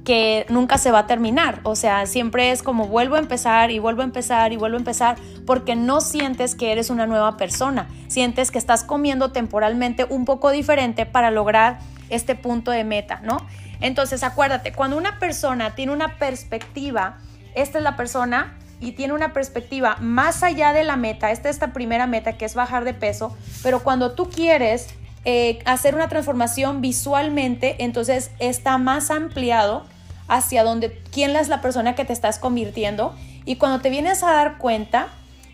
que 0.03 0.46
nunca 0.50 0.77
se 0.77 0.91
va 0.91 1.00
a 1.00 1.08
terminar. 1.08 1.62
O 1.63 1.75
sea, 1.75 2.06
siempre 2.06 2.51
es 2.51 2.63
como 2.63 2.88
vuelvo 2.88 3.15
a 3.15 3.20
empezar 3.20 3.72
y 3.72 3.80
vuelvo 3.80 4.01
a 4.01 4.06
empezar 4.06 4.51
y 4.51 4.58
vuelvo 4.58 4.77
a 4.77 4.80
empezar 4.80 5.15
porque 5.46 5.75
no 5.75 6.01
sientes 6.01 6.56
que 6.56 6.72
eres 6.72 6.89
una 6.89 7.06
nueva 7.06 7.38
persona. 7.38 7.88
Sientes 8.08 8.51
que 8.51 8.58
estás 8.58 8.84
comiendo 8.84 9.32
temporalmente 9.32 10.06
un 10.10 10.25
poco 10.25 10.50
diferente 10.50 11.06
para 11.06 11.32
lograr 11.32 11.80
este 12.10 12.36
punto 12.36 12.72
de 12.72 12.84
meta, 12.84 13.22
¿no? 13.24 13.38
Entonces, 13.81 14.23
acuérdate, 14.23 14.71
cuando 14.71 14.97
una 14.97 15.19
persona 15.19 15.75
tiene 15.75 15.91
una 15.91 16.17
perspectiva, 16.17 17.17
esta 17.55 17.79
es 17.79 17.83
la 17.83 17.97
persona 17.97 18.57
y 18.79 18.93
tiene 18.93 19.13
una 19.13 19.33
perspectiva 19.33 19.97
más 20.00 20.43
allá 20.43 20.73
de 20.73 20.83
la 20.83 20.95
meta, 20.95 21.31
esta 21.31 21.50
es 21.50 21.55
esta 21.55 21.73
primera 21.73 22.07
meta 22.07 22.33
que 22.33 22.45
es 22.45 22.55
bajar 22.55 22.83
de 22.83 22.93
peso, 22.93 23.35
pero 23.61 23.83
cuando 23.83 24.13
tú 24.13 24.29
quieres 24.29 24.88
eh, 25.23 25.59
hacer 25.65 25.93
una 25.93 26.09
transformación 26.09 26.81
visualmente, 26.81 27.75
entonces 27.79 28.31
está 28.39 28.77
más 28.77 29.11
ampliado 29.11 29.85
hacia 30.27 30.63
donde, 30.63 31.01
quién 31.11 31.35
es 31.35 31.47
la 31.47 31.61
persona 31.61 31.93
que 31.93 32.05
te 32.05 32.13
estás 32.13 32.39
convirtiendo 32.39 33.15
y 33.45 33.57
cuando 33.57 33.81
te 33.81 33.89
vienes 33.89 34.23
a 34.23 34.31
dar 34.31 34.57
cuenta, 34.57 35.09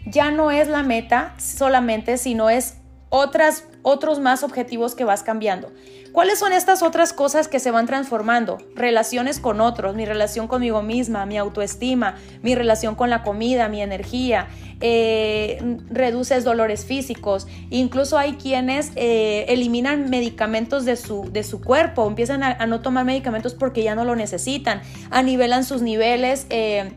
ya 0.05 0.31
no 0.31 0.51
es 0.51 0.67
la 0.67 0.83
meta 0.83 1.33
solamente, 1.37 2.17
sino 2.17 2.49
es 2.49 2.77
otras, 3.09 3.65
otros 3.87 4.19
más 4.19 4.43
objetivos 4.43 4.95
que 4.95 5.05
vas 5.05 5.23
cambiando. 5.23 5.71
¿Cuáles 6.11 6.39
son 6.39 6.51
estas 6.51 6.83
otras 6.83 7.13
cosas 7.13 7.47
que 7.47 7.59
se 7.59 7.71
van 7.71 7.85
transformando? 7.85 8.57
Relaciones 8.75 9.39
con 9.39 9.61
otros, 9.61 9.95
mi 9.95 10.03
relación 10.03 10.49
conmigo 10.49 10.81
misma, 10.81 11.25
mi 11.25 11.37
autoestima, 11.37 12.15
mi 12.41 12.53
relación 12.53 12.95
con 12.95 13.09
la 13.09 13.23
comida, 13.23 13.69
mi 13.69 13.81
energía, 13.81 14.47
eh, 14.81 15.77
reduces 15.89 16.43
dolores 16.43 16.83
físicos, 16.85 17.47
incluso 17.69 18.17
hay 18.17 18.33
quienes 18.33 18.91
eh, 18.95 19.45
eliminan 19.47 20.09
medicamentos 20.09 20.83
de 20.83 20.97
su, 20.97 21.31
de 21.31 21.43
su 21.43 21.61
cuerpo, 21.61 22.05
empiezan 22.07 22.43
a, 22.43 22.65
no 22.65 22.81
tomar 22.81 23.05
medicamentos 23.05 23.53
porque 23.53 23.83
ya 23.83 23.95
no 23.95 24.03
lo 24.03 24.17
necesitan, 24.17 24.81
anivelan 25.11 25.63
sus 25.63 25.81
niveles. 25.81 26.45
Eh, 26.49 26.91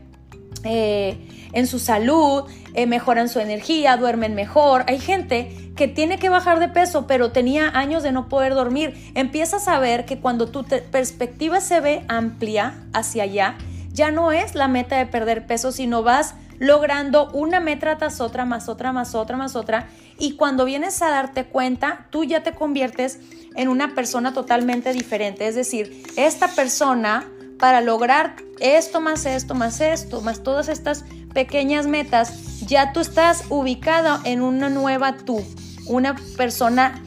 en 1.53 1.67
su 1.67 1.79
salud, 1.79 2.43
mejoran 2.87 3.27
su 3.27 3.39
energía, 3.39 3.97
duermen 3.97 4.35
mejor. 4.35 4.85
Hay 4.87 4.99
gente 4.99 5.70
que 5.81 5.87
tiene 5.87 6.19
que 6.19 6.29
bajar 6.29 6.59
de 6.59 6.69
peso, 6.69 7.07
pero 7.07 7.31
tenía 7.31 7.67
años 7.69 8.03
de 8.03 8.11
no 8.11 8.29
poder 8.29 8.53
dormir. 8.53 9.11
Empiezas 9.15 9.67
a 9.67 9.79
ver 9.79 10.05
que 10.05 10.19
cuando 10.19 10.45
tu 10.45 10.63
perspectiva 10.63 11.59
se 11.59 11.79
ve 11.79 12.05
amplia 12.07 12.83
hacia 12.93 13.23
allá, 13.23 13.55
ya 13.91 14.11
no 14.11 14.31
es 14.31 14.53
la 14.53 14.67
meta 14.67 14.97
de 14.97 15.07
perder 15.07 15.47
peso, 15.47 15.71
sino 15.71 16.03
vas 16.03 16.35
logrando 16.59 17.31
una 17.31 17.59
meta 17.59 17.97
tras 17.97 18.21
otra, 18.21 18.45
más 18.45 18.69
otra, 18.69 18.91
más 18.91 19.15
otra, 19.15 19.37
más 19.37 19.55
otra. 19.55 19.87
Y 20.19 20.35
cuando 20.35 20.65
vienes 20.65 21.01
a 21.01 21.09
darte 21.09 21.45
cuenta, 21.45 22.05
tú 22.11 22.25
ya 22.25 22.43
te 22.43 22.51
conviertes 22.51 23.19
en 23.55 23.67
una 23.67 23.95
persona 23.95 24.33
totalmente 24.33 24.93
diferente. 24.93 25.47
Es 25.47 25.55
decir, 25.55 26.03
esta 26.15 26.49
persona, 26.49 27.25
para 27.57 27.81
lograr 27.81 28.35
esto, 28.59 29.01
más 29.01 29.25
esto, 29.25 29.55
más 29.55 29.81
esto, 29.81 30.21
más 30.21 30.43
todas 30.43 30.69
estas 30.69 31.05
pequeñas 31.33 31.87
metas, 31.87 32.59
ya 32.67 32.93
tú 32.93 32.99
estás 32.99 33.45
ubicado 33.49 34.19
en 34.25 34.41
una 34.41 34.69
nueva 34.69 35.17
tú, 35.17 35.43
una 35.91 36.15
persona 36.37 37.03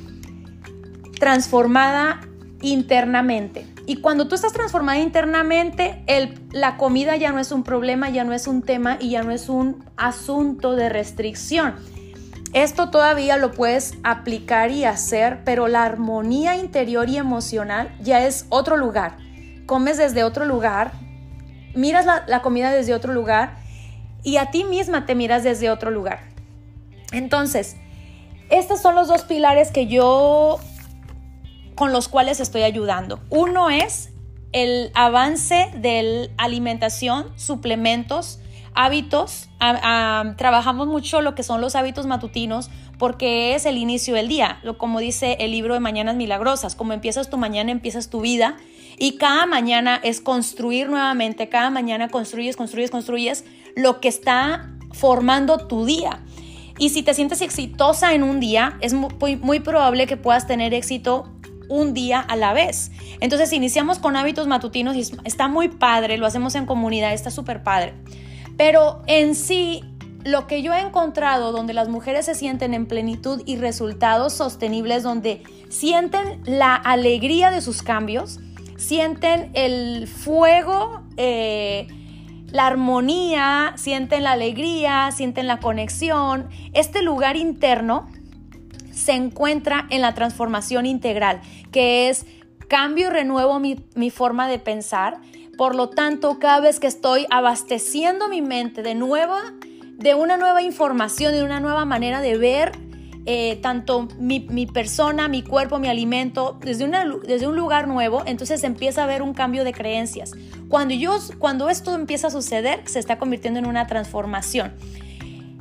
transformada 1.18 2.20
internamente. 2.60 3.66
Y 3.86 3.96
cuando 3.96 4.28
tú 4.28 4.34
estás 4.34 4.52
transformada 4.52 4.98
internamente, 4.98 6.02
el, 6.06 6.40
la 6.52 6.76
comida 6.76 7.16
ya 7.16 7.32
no 7.32 7.38
es 7.38 7.52
un 7.52 7.64
problema, 7.64 8.08
ya 8.10 8.24
no 8.24 8.32
es 8.32 8.46
un 8.46 8.62
tema 8.62 8.96
y 9.00 9.10
ya 9.10 9.22
no 9.22 9.30
es 9.30 9.48
un 9.48 9.84
asunto 9.96 10.74
de 10.74 10.88
restricción. 10.88 11.74
Esto 12.52 12.90
todavía 12.90 13.36
lo 13.36 13.52
puedes 13.52 13.94
aplicar 14.04 14.70
y 14.70 14.84
hacer, 14.84 15.40
pero 15.44 15.66
la 15.66 15.84
armonía 15.84 16.56
interior 16.56 17.08
y 17.08 17.18
emocional 17.18 17.94
ya 18.00 18.24
es 18.24 18.46
otro 18.48 18.76
lugar. 18.76 19.16
Comes 19.66 19.98
desde 19.98 20.24
otro 20.24 20.44
lugar, 20.44 20.92
miras 21.74 22.06
la, 22.06 22.24
la 22.26 22.42
comida 22.42 22.70
desde 22.70 22.94
otro 22.94 23.12
lugar 23.12 23.56
y 24.22 24.36
a 24.36 24.50
ti 24.50 24.64
misma 24.64 25.04
te 25.04 25.14
miras 25.14 25.42
desde 25.42 25.68
otro 25.68 25.90
lugar. 25.90 26.20
Entonces, 27.12 27.76
estos 28.58 28.80
son 28.80 28.94
los 28.94 29.08
dos 29.08 29.22
pilares 29.22 29.70
que 29.70 29.86
yo 29.86 30.58
con 31.74 31.92
los 31.92 32.08
cuales 32.08 32.40
estoy 32.40 32.62
ayudando. 32.62 33.20
Uno 33.30 33.70
es 33.70 34.10
el 34.52 34.92
avance 34.94 35.70
de 35.74 36.30
alimentación, 36.36 37.26
suplementos, 37.36 38.38
hábitos, 38.74 39.48
trabajamos 40.36 40.86
mucho 40.86 41.20
lo 41.20 41.34
que 41.34 41.42
son 41.42 41.60
los 41.60 41.74
hábitos 41.74 42.06
matutinos 42.06 42.70
porque 42.98 43.54
es 43.54 43.66
el 43.66 43.76
inicio 43.76 44.14
del 44.14 44.28
día, 44.28 44.60
como 44.78 45.00
dice 45.00 45.36
el 45.40 45.50
libro 45.50 45.74
de 45.74 45.80
Mañanas 45.80 46.14
Milagrosas, 46.14 46.76
como 46.76 46.92
empiezas 46.92 47.30
tu 47.30 47.36
mañana, 47.36 47.72
empiezas 47.72 48.10
tu 48.10 48.20
vida 48.20 48.56
y 48.96 49.16
cada 49.16 49.46
mañana 49.46 50.00
es 50.02 50.20
construir 50.20 50.88
nuevamente, 50.88 51.48
cada 51.48 51.70
mañana 51.70 52.08
construyes, 52.08 52.56
construyes, 52.56 52.90
construyes 52.90 53.44
lo 53.74 54.00
que 54.00 54.08
está 54.08 54.70
formando 54.92 55.66
tu 55.66 55.84
día. 55.84 56.20
Y 56.78 56.90
si 56.90 57.02
te 57.02 57.14
sientes 57.14 57.40
exitosa 57.40 58.14
en 58.14 58.22
un 58.22 58.40
día, 58.40 58.76
es 58.80 58.92
muy, 58.94 59.60
probable 59.60 60.06
que 60.06 60.16
puedas 60.16 60.46
tener 60.46 60.74
éxito 60.74 61.28
un 61.68 61.94
día 61.94 62.20
a 62.20 62.36
la 62.36 62.52
vez. 62.52 62.90
Entonces 63.20 63.52
iniciamos 63.52 63.98
con 63.98 64.16
hábitos 64.16 64.46
matutinos 64.46 64.96
y 64.96 65.04
está 65.24 65.48
muy 65.48 65.68
padre, 65.68 66.18
lo 66.18 66.26
hacemos 66.26 66.54
en 66.54 66.66
comunidad, 66.66 67.12
está 67.12 67.30
súper 67.30 67.62
padre. 67.62 67.94
Pero 68.56 69.02
en 69.06 69.34
sí, 69.34 69.82
lo 70.24 70.46
que 70.46 70.62
yo 70.62 70.72
he 70.72 70.80
encontrado 70.80 71.52
donde 71.52 71.74
las 71.74 71.88
mujeres 71.88 72.26
se 72.26 72.34
sienten 72.34 72.74
en 72.74 72.86
plenitud 72.86 73.42
y 73.46 73.56
resultados 73.56 74.32
sostenibles, 74.32 75.02
donde 75.02 75.42
sienten 75.68 76.40
la 76.44 76.74
alegría 76.74 77.50
de 77.50 77.60
sus 77.60 77.82
cambios, 77.82 78.40
sienten 78.76 79.50
el 79.54 80.08
fuego, 80.08 81.02
eh, 81.16 81.86
la 82.54 82.68
armonía, 82.68 83.72
sienten 83.74 84.22
la 84.22 84.30
alegría, 84.30 85.10
sienten 85.10 85.48
la 85.48 85.58
conexión, 85.58 86.48
este 86.72 87.02
lugar 87.02 87.36
interno 87.36 88.08
se 88.92 89.10
encuentra 89.10 89.88
en 89.90 90.00
la 90.00 90.14
transformación 90.14 90.86
integral, 90.86 91.40
que 91.72 92.08
es 92.08 92.26
cambio 92.68 93.08
y 93.08 93.10
renuevo 93.10 93.58
mi, 93.58 94.10
forma 94.10 94.46
de 94.46 94.60
pensar. 94.60 95.18
Por 95.58 95.74
lo 95.74 95.90
tanto, 95.90 96.38
cada 96.38 96.60
vez 96.60 96.78
que 96.78 96.86
estoy 96.86 97.26
abasteciendo 97.28 98.28
mi 98.28 98.40
mente 98.40 98.84
de 98.84 98.94
nueva, 98.94 99.52
de 99.96 100.14
una 100.14 100.36
nueva 100.36 100.62
información, 100.62 101.32
de 101.32 101.42
una 101.42 101.58
nueva 101.58 101.84
manera 101.84 102.20
de 102.20 102.38
ver 102.38 102.70
eh, 103.26 103.56
tanto 103.62 104.06
mi, 104.18 104.40
persona, 104.66 105.28
mi 105.28 105.42
cuerpo, 105.42 105.78
mi 105.78 105.88
alimento, 105.88 106.58
desde, 106.60 106.86
desde 107.26 107.48
un 107.48 107.56
lugar 107.56 107.88
nuevo, 107.88 108.22
entonces 108.26 108.62
empieza 108.64 109.00
a 109.00 109.04
haber 109.04 109.22
un 109.22 109.32
cambio 109.32 109.64
de 109.64 109.72
creencias. 109.72 110.32
Cuando, 110.68 110.94
yo, 110.94 111.16
cuando 111.38 111.70
esto 111.70 111.94
empieza 111.94 112.26
a 112.26 112.30
suceder, 112.30 112.82
se 112.86 112.98
está 112.98 113.18
convirtiendo 113.18 113.58
en 113.58 113.66
una 113.66 113.86
transformación. 113.86 114.74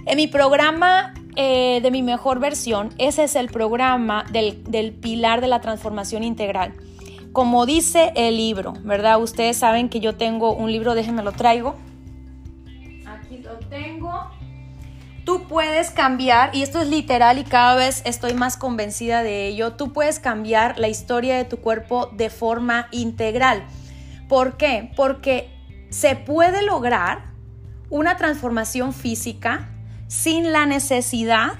En 0.05 0.17
mi 0.17 0.27
programa 0.27 1.13
eh, 1.37 1.79
de 1.81 1.89
mi 1.89 2.03
mejor 2.03 2.39
versión, 2.39 2.89
ese 2.97 3.23
es 3.23 3.35
el 3.37 3.47
programa 3.47 4.25
del, 4.31 4.61
del 4.65 4.91
pilar 4.91 5.39
de 5.39 5.47
la 5.47 5.61
transformación 5.61 6.23
integral. 6.23 6.73
Como 7.31 7.65
dice 7.65 8.11
el 8.15 8.35
libro, 8.35 8.73
¿verdad? 8.83 9.21
Ustedes 9.21 9.55
saben 9.57 9.87
que 9.87 10.01
yo 10.01 10.15
tengo 10.15 10.53
un 10.53 10.71
libro, 10.71 10.95
déjenme 10.95 11.23
lo 11.23 11.31
traigo. 11.31 11.75
Aquí 13.07 13.37
lo 13.37 13.57
tengo. 13.69 14.29
Tú 15.25 15.47
puedes 15.47 15.89
cambiar, 15.89 16.53
y 16.53 16.63
esto 16.63 16.81
es 16.81 16.89
literal 16.89 17.37
y 17.37 17.45
cada 17.45 17.75
vez 17.75 18.01
estoy 18.05 18.33
más 18.33 18.57
convencida 18.57 19.23
de 19.23 19.47
ello, 19.47 19.73
tú 19.73 19.93
puedes 19.93 20.19
cambiar 20.19 20.77
la 20.77 20.89
historia 20.89 21.37
de 21.37 21.45
tu 21.45 21.57
cuerpo 21.57 22.07
de 22.07 22.29
forma 22.29 22.87
integral. 22.91 23.63
¿Por 24.27 24.57
qué? 24.57 24.91
Porque 24.97 25.49
se 25.89 26.17
puede 26.17 26.61
lograr 26.63 27.31
una 27.89 28.17
transformación 28.17 28.91
física 28.91 29.69
sin 30.07 30.51
la 30.51 30.65
necesidad 30.65 31.53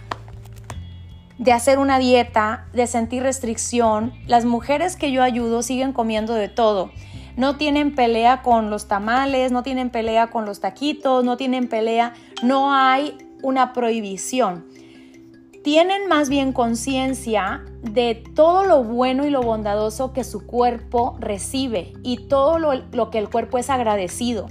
de 1.38 1.53
hacer 1.53 1.79
una 1.79 2.00
dieta, 2.00 2.65
de 2.74 2.86
sentir 2.88 3.24
restricción. 3.24 4.13
Las 4.27 4.43
mujeres 4.43 4.96
que 4.98 5.12
yo 5.12 5.24
ayudo 5.24 5.62
siguen 5.62 5.93
comiendo 5.93 6.34
de 6.34 6.50
todo. 6.50 6.91
No 7.38 7.55
tienen 7.55 7.96
pelea 7.96 8.41
con 8.41 8.70
los 8.70 8.88
tamales, 8.88 9.51
no 9.51 9.63
tienen 9.63 9.89
pelea 9.89 10.32
con 10.32 10.46
los 10.46 10.60
taquitos, 10.60 11.24
no 11.24 11.38
tienen 11.38 11.67
pelea, 11.67 12.13
no 12.43 12.74
hay 12.74 13.17
una 13.43 13.73
prohibición. 13.73 14.65
Tienen 15.63 16.08
más 16.08 16.27
bien 16.29 16.51
conciencia 16.51 17.63
de 17.84 18.23
todo 18.36 18.65
lo 18.65 18.84
bueno 18.84 19.25
y 19.25 19.29
lo 19.29 19.43
bondadoso 19.43 20.12
que 20.12 20.23
su 20.23 20.45
cuerpo 20.45 21.15
recibe 21.19 21.93
y 22.01 22.27
todo 22.27 22.58
lo, 22.58 22.73
lo 22.91 23.12
que 23.12 23.19
el 23.19 23.29
cuerpo 23.29 23.60
es 23.60 23.69
agradecido. 23.69 24.47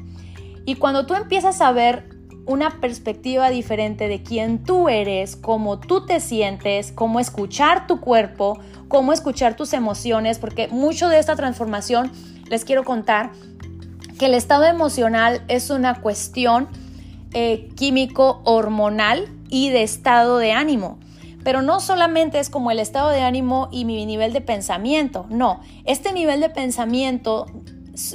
Y 0.64 0.76
cuando 0.76 1.07
tú 1.07 1.14
empiezas 1.14 1.61
a 1.61 1.72
ver 1.72 2.09
una 2.46 2.81
perspectiva 2.81 3.50
diferente 3.50 4.09
de 4.09 4.22
quién 4.22 4.64
tú 4.64 4.88
eres, 4.88 5.37
cómo 5.37 5.78
tú 5.78 6.07
te 6.07 6.20
sientes, 6.20 6.92
cómo 6.92 7.20
escuchar 7.20 7.87
tu 7.87 8.00
cuerpo, 8.00 8.59
cómo 8.88 9.12
escuchar 9.12 9.57
tus 9.57 9.72
emociones, 9.72 10.38
porque 10.38 10.68
mucho 10.68 11.09
de 11.09 11.18
esta 11.18 11.37
transformación 11.37 12.11
les 12.48 12.64
quiero 12.64 12.85
contar 12.85 13.33
que 14.18 14.26
el 14.26 14.35
estado 14.35 14.64
emocional 14.64 15.42
es 15.48 15.70
una 15.70 16.00
cuestión 16.00 16.68
eh, 17.35 17.68
químico 17.77 18.42
hormonal 18.45 19.29
y 19.49 19.71
de 19.71 19.83
estado 19.83 20.38
de 20.38 20.53
ánimo. 20.53 20.99
Pero 21.45 21.62
no 21.62 21.81
solamente 21.81 22.38
es 22.38 22.51
como 22.51 22.71
el 22.71 22.79
estado 22.79 23.09
de 23.09 23.23
ánimo 23.23 23.68
y 23.73 23.85
mi 23.85 24.07
nivel 24.07 24.33
de 24.33 24.40
pensamiento, 24.40 25.27
no, 25.29 25.61
este 25.85 26.12
nivel 26.12 26.40
de 26.40 26.51
pensamiento 26.51 27.47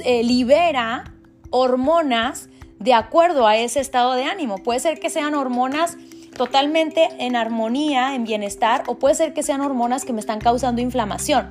eh, 0.04 0.22
libera 0.22 1.14
hormonas 1.50 2.48
de 2.78 2.94
acuerdo 2.94 3.46
a 3.46 3.56
ese 3.56 3.80
estado 3.80 4.14
de 4.14 4.24
ánimo. 4.24 4.58
Puede 4.58 4.80
ser 4.80 4.98
que 5.00 5.10
sean 5.10 5.34
hormonas 5.34 5.96
totalmente 6.36 7.08
en 7.18 7.36
armonía, 7.36 8.14
en 8.14 8.24
bienestar, 8.24 8.84
o 8.86 8.98
puede 8.98 9.14
ser 9.14 9.34
que 9.34 9.42
sean 9.42 9.60
hormonas 9.60 10.04
que 10.04 10.12
me 10.12 10.20
están 10.20 10.38
causando 10.38 10.80
inflamación. 10.80 11.50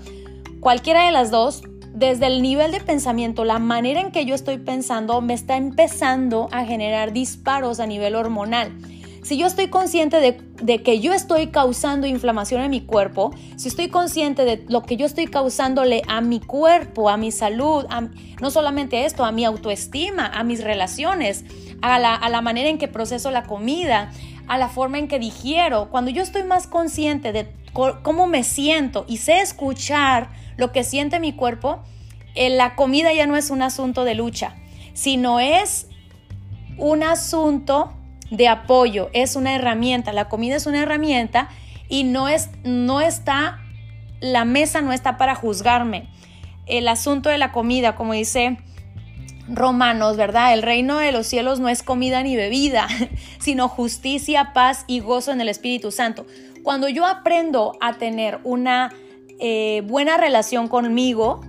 Cualquiera 0.61 1.05
de 1.05 1.11
las 1.11 1.29
dos, 1.29 1.63
desde 1.97 2.27
el 2.27 2.43
nivel 2.43 2.71
de 2.71 2.79
pensamiento, 2.79 3.43
la 3.43 3.57
manera 3.57 3.99
en 3.99 4.11
que 4.11 4.23
yo 4.23 4.35
estoy 4.35 4.59
pensando, 4.59 5.19
me 5.19 5.33
está 5.33 5.57
empezando 5.57 6.47
a 6.51 6.63
generar 6.63 7.11
disparos 7.11 7.79
a 7.79 7.87
nivel 7.87 8.13
hormonal. 8.13 8.71
Si 9.23 9.35
yo 9.35 9.47
estoy 9.47 9.69
consciente 9.69 10.19
de, 10.19 10.83
que 10.83 10.99
yo 10.99 11.11
estoy 11.11 11.47
causando 11.47 12.05
inflamación 12.05 12.61
en 12.61 12.69
mi 12.69 12.81
cuerpo, 12.81 13.33
si 13.55 13.67
estoy 13.67 13.89
consciente 13.89 14.45
de 14.45 14.63
lo 14.69 14.83
que 14.83 14.95
yo 14.95 15.07
estoy 15.07 15.25
causándole 15.25 16.03
a 16.07 16.21
mi 16.21 16.39
cuerpo, 16.39 17.09
a 17.09 17.17
mi 17.17 17.31
salud, 17.31 17.85
no 18.39 18.51
solamente 18.51 19.05
esto, 19.05 19.25
a 19.25 19.31
mi 19.31 19.43
autoestima, 19.43 20.27
a 20.27 20.43
mis 20.43 20.63
relaciones, 20.63 21.45
a 21.81 21.97
la, 21.97 22.13
a 22.13 22.29
la 22.29 22.41
manera 22.41 22.69
en 22.69 22.77
que 22.77 22.87
proceso 22.87 23.31
la 23.31 23.43
comida, 23.43 24.11
a 24.47 24.59
la 24.59 24.69
forma 24.69 24.99
en 24.99 25.07
que 25.07 25.17
digiero, 25.17 25.89
cuando 25.89 26.11
yo 26.11 26.21
estoy 26.21 26.43
más 26.43 26.67
consciente 26.67 27.33
de 27.33 27.47
cómo 27.73 28.27
me 28.27 28.43
siento 28.43 29.03
y 29.07 29.17
sé 29.17 29.41
escuchar 29.41 30.29
lo 30.57 30.71
que 30.71 30.83
siente 30.83 31.19
mi 31.19 31.33
cuerpo, 31.33 31.79
eh, 32.35 32.49
la 32.49 32.75
comida 32.75 33.13
ya 33.13 33.25
no 33.25 33.35
es 33.35 33.49
un 33.49 33.61
asunto 33.61 34.03
de 34.03 34.15
lucha, 34.15 34.55
sino 34.93 35.39
es 35.39 35.87
un 36.77 37.03
asunto 37.03 37.93
de 38.29 38.47
apoyo, 38.47 39.09
es 39.13 39.35
una 39.35 39.55
herramienta, 39.55 40.13
la 40.13 40.27
comida 40.27 40.55
es 40.55 40.65
una 40.65 40.83
herramienta 40.83 41.49
y 41.89 42.03
no, 42.03 42.27
es, 42.27 42.49
no 42.63 43.01
está, 43.01 43.59
la 44.19 44.45
mesa 44.45 44.81
no 44.81 44.93
está 44.93 45.17
para 45.17 45.35
juzgarme. 45.35 46.09
El 46.65 46.87
asunto 46.87 47.29
de 47.29 47.37
la 47.37 47.51
comida, 47.51 47.95
como 47.95 48.13
dice 48.13 48.57
Romanos, 49.47 50.17
¿verdad? 50.17 50.53
El 50.53 50.61
reino 50.61 50.99
de 50.99 51.11
los 51.11 51.27
cielos 51.27 51.59
no 51.59 51.69
es 51.69 51.81
comida 51.81 52.21
ni 52.23 52.35
bebida, 52.35 52.87
sino 53.39 53.69
justicia, 53.69 54.51
paz 54.53 54.83
y 54.87 54.99
gozo 54.99 55.31
en 55.31 55.41
el 55.41 55.49
Espíritu 55.49 55.91
Santo. 55.91 56.25
Cuando 56.63 56.89
yo 56.89 57.05
aprendo 57.05 57.77
a 57.79 57.93
tener 57.93 58.39
una 58.43 58.91
eh, 59.39 59.83
buena 59.85 60.17
relación 60.17 60.67
conmigo, 60.67 61.41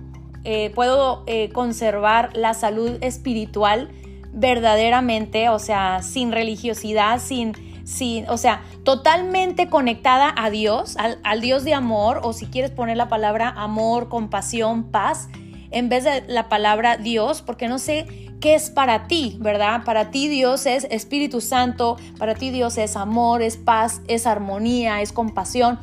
eh, 0.43 0.71
puedo 0.75 1.23
eh, 1.27 1.49
conservar 1.49 2.35
la 2.35 2.53
salud 2.53 2.97
espiritual 3.01 3.89
verdaderamente, 4.31 5.49
o 5.49 5.59
sea, 5.59 6.01
sin 6.01 6.31
religiosidad, 6.31 7.19
sin, 7.19 7.53
sin, 7.83 8.29
o 8.29 8.37
sea, 8.37 8.63
totalmente 8.83 9.69
conectada 9.69 10.33
a 10.37 10.49
Dios, 10.49 10.97
al, 10.97 11.19
al, 11.23 11.41
Dios 11.41 11.63
de 11.63 11.73
amor, 11.73 12.21
o 12.23 12.33
si 12.33 12.45
quieres 12.45 12.71
poner 12.71 12.95
la 12.95 13.09
palabra 13.09 13.49
amor, 13.49 14.07
compasión, 14.07 14.91
paz, 14.91 15.27
en 15.71 15.89
vez 15.89 16.03
de 16.03 16.23
la 16.27 16.47
palabra 16.47 16.97
Dios, 16.97 17.41
porque 17.41 17.67
no 17.67 17.79
sé 17.79 18.29
qué 18.39 18.55
es 18.55 18.69
para 18.69 19.07
ti, 19.07 19.37
¿verdad? 19.39 19.83
Para 19.83 20.11
ti 20.11 20.27
Dios 20.27 20.65
es 20.65 20.85
Espíritu 20.89 21.41
Santo, 21.41 21.97
para 22.17 22.35
ti 22.35 22.51
Dios 22.51 22.77
es 22.77 22.95
amor, 22.95 23.41
es 23.41 23.57
paz, 23.57 24.01
es 24.07 24.25
armonía, 24.25 25.01
es 25.01 25.11
compasión. 25.11 25.79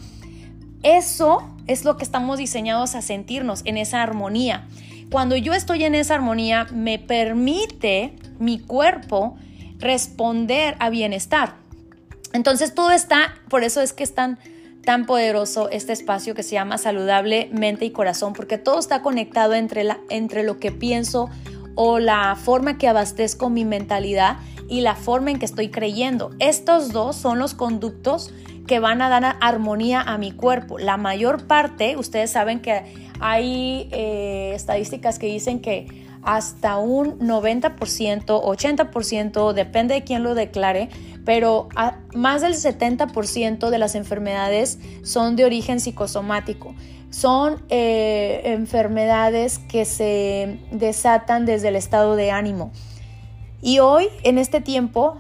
Eso 0.82 1.55
es 1.66 1.84
lo 1.84 1.96
que 1.96 2.04
estamos 2.04 2.38
diseñados 2.38 2.94
a 2.94 3.02
sentirnos 3.02 3.62
en 3.64 3.76
esa 3.76 4.02
armonía. 4.02 4.66
Cuando 5.10 5.36
yo 5.36 5.52
estoy 5.52 5.84
en 5.84 5.94
esa 5.94 6.14
armonía, 6.14 6.66
me 6.72 6.98
permite 6.98 8.16
mi 8.38 8.58
cuerpo 8.58 9.36
responder 9.78 10.76
a 10.80 10.90
bienestar. 10.90 11.54
Entonces 12.32 12.74
todo 12.74 12.90
está, 12.90 13.34
por 13.48 13.62
eso 13.62 13.80
es 13.80 13.92
que 13.92 14.02
es 14.04 14.14
tan, 14.14 14.38
tan 14.84 15.06
poderoso 15.06 15.70
este 15.70 15.92
espacio 15.92 16.34
que 16.34 16.42
se 16.42 16.52
llama 16.52 16.78
saludable 16.78 17.48
mente 17.52 17.84
y 17.84 17.90
corazón, 17.90 18.32
porque 18.32 18.58
todo 18.58 18.78
está 18.78 19.02
conectado 19.02 19.54
entre, 19.54 19.84
la, 19.84 19.98
entre 20.10 20.42
lo 20.42 20.58
que 20.58 20.72
pienso 20.72 21.30
o 21.76 21.98
la 21.98 22.36
forma 22.36 22.78
que 22.78 22.88
abastezco 22.88 23.48
mi 23.48 23.64
mentalidad 23.64 24.38
y 24.68 24.80
la 24.80 24.96
forma 24.96 25.30
en 25.30 25.38
que 25.38 25.44
estoy 25.44 25.70
creyendo. 25.70 26.30
Estos 26.40 26.92
dos 26.92 27.16
son 27.16 27.38
los 27.38 27.54
conductos 27.54 28.32
que 28.66 28.80
van 28.80 29.02
a 29.02 29.08
dar 29.08 29.36
armonía 29.40 30.00
a 30.00 30.18
mi 30.18 30.32
cuerpo. 30.32 30.78
La 30.78 30.96
mayor 30.96 31.46
parte, 31.46 31.96
ustedes 31.96 32.30
saben 32.30 32.60
que 32.60 32.82
hay 33.20 33.88
eh, 33.92 34.52
estadísticas 34.54 35.18
que 35.18 35.26
dicen 35.26 35.60
que 35.60 36.06
hasta 36.22 36.76
un 36.78 37.20
90%, 37.20 38.26
80%, 38.26 39.52
depende 39.52 39.94
de 39.94 40.02
quién 40.02 40.24
lo 40.24 40.34
declare, 40.34 40.88
pero 41.24 41.68
más 42.14 42.42
del 42.42 42.54
70% 42.54 43.70
de 43.70 43.78
las 43.78 43.94
enfermedades 43.94 44.80
son 45.02 45.36
de 45.36 45.44
origen 45.44 45.78
psicosomático. 45.78 46.74
Son 47.10 47.62
eh, 47.68 48.42
enfermedades 48.44 49.60
que 49.60 49.84
se 49.84 50.58
desatan 50.72 51.46
desde 51.46 51.68
el 51.68 51.76
estado 51.76 52.16
de 52.16 52.32
ánimo. 52.32 52.72
Y 53.62 53.78
hoy, 53.78 54.08
en 54.24 54.38
este 54.38 54.60
tiempo, 54.60 55.18